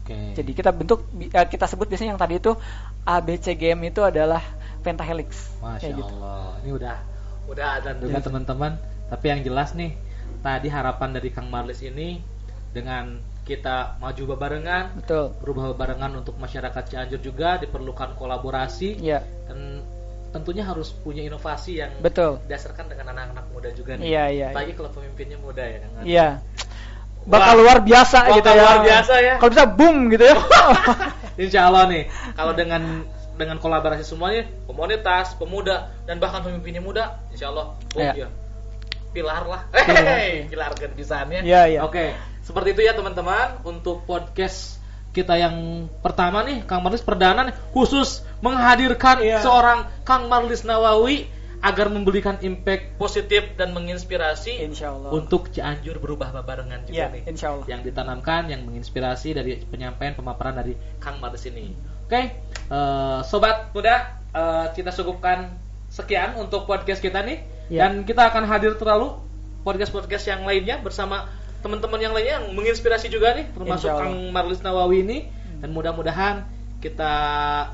[0.02, 0.34] Oke.
[0.34, 2.52] Jadi kita bentuk kita sebut biasanya yang tadi itu
[3.02, 4.42] ABCGM itu adalah
[4.82, 5.50] pentahelix.
[5.62, 6.14] Masya Kayak gitu.
[6.18, 6.58] Allah.
[6.62, 6.96] Ini udah
[7.46, 8.72] udah ada juga teman-teman.
[9.10, 9.92] Tapi yang jelas nih,
[10.42, 12.18] tadi harapan dari Kang Marlis ini
[12.74, 15.34] dengan kita maju bebarengan, Betul.
[15.42, 19.18] berubah bebarengan untuk masyarakat Cianjur juga diperlukan kolaborasi Iya.
[19.50, 19.82] dan
[20.30, 22.38] tentunya harus punya inovasi yang Betul.
[22.46, 24.06] didasarkan dengan anak-anak muda juga nih.
[24.08, 25.78] Iya, iya, Apalagi kalau pemimpinnya muda ya.
[26.06, 26.28] Iya.
[27.22, 27.60] Bakal Wah.
[27.62, 28.58] luar biasa Bakal gitu ya.
[28.62, 29.34] luar biasa ya.
[29.38, 30.36] Kalau bisa boom gitu ya.
[31.42, 32.02] Insya Allah nih,
[32.34, 32.82] kalau dengan
[33.32, 38.12] dengan kolaborasi semuanya, komunitas, pemuda, dan bahkan pemimpinnya muda, insya Allah, oh Iya.
[38.14, 38.28] iya,
[39.12, 40.02] pilar lah, Pilar.
[40.02, 41.44] Hehehe, pilar kebisaannya.
[41.44, 41.80] Iya, iya.
[41.84, 44.80] Oke, seperti itu ya teman-teman untuk podcast
[45.12, 49.44] kita yang pertama nih, Kang Marlis perdana nih, khusus menghadirkan Iya.
[49.44, 51.28] seorang Kang Marlis Nawawi
[51.62, 55.14] agar memberikan impact positif dan menginspirasi Insya Allah.
[55.14, 57.66] untuk Cianjur berubah barengan juga Iya, nih insya Allah.
[57.70, 61.70] yang ditanamkan, yang menginspirasi dari penyampaian pemaparan dari Kang Marlis ini.
[62.02, 62.18] Oke,
[62.66, 63.94] eh, sobat muda,
[64.34, 65.61] eh, kita cukupkan
[65.92, 67.84] sekian untuk podcast kita nih, Ya.
[67.84, 69.12] dan kita akan hadir terlalu
[69.62, 71.28] podcast-podcast yang lainnya bersama
[71.60, 73.92] teman-teman yang lainnya yang menginspirasi juga nih, termasuk.
[73.92, 75.18] Kang Marlis Nawawi ini,
[75.60, 76.48] dan mudah-mudahan
[76.82, 77.12] kita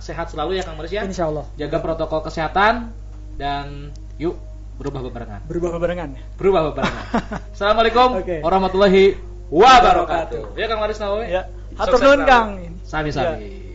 [0.03, 1.07] sehat selalu ya Kang Marlis ya.
[1.07, 1.47] Insya Allah.
[1.57, 2.93] Jaga protokol kesehatan
[3.41, 4.37] dan yuk
[4.77, 5.41] berubah bebarengan.
[5.49, 6.13] Berubah barengan.
[6.37, 7.05] Berubah bebarengan.
[7.57, 8.45] Assalamualaikum Oke.
[8.45, 9.17] warahmatullahi
[9.49, 10.59] wabarakatuh.
[10.59, 11.25] Ya Kang Maris Nawawi.
[11.33, 11.43] Ya.
[11.79, 12.21] Hatur nuhun.
[12.29, 12.49] Kang.
[12.85, 13.68] Sami-sami.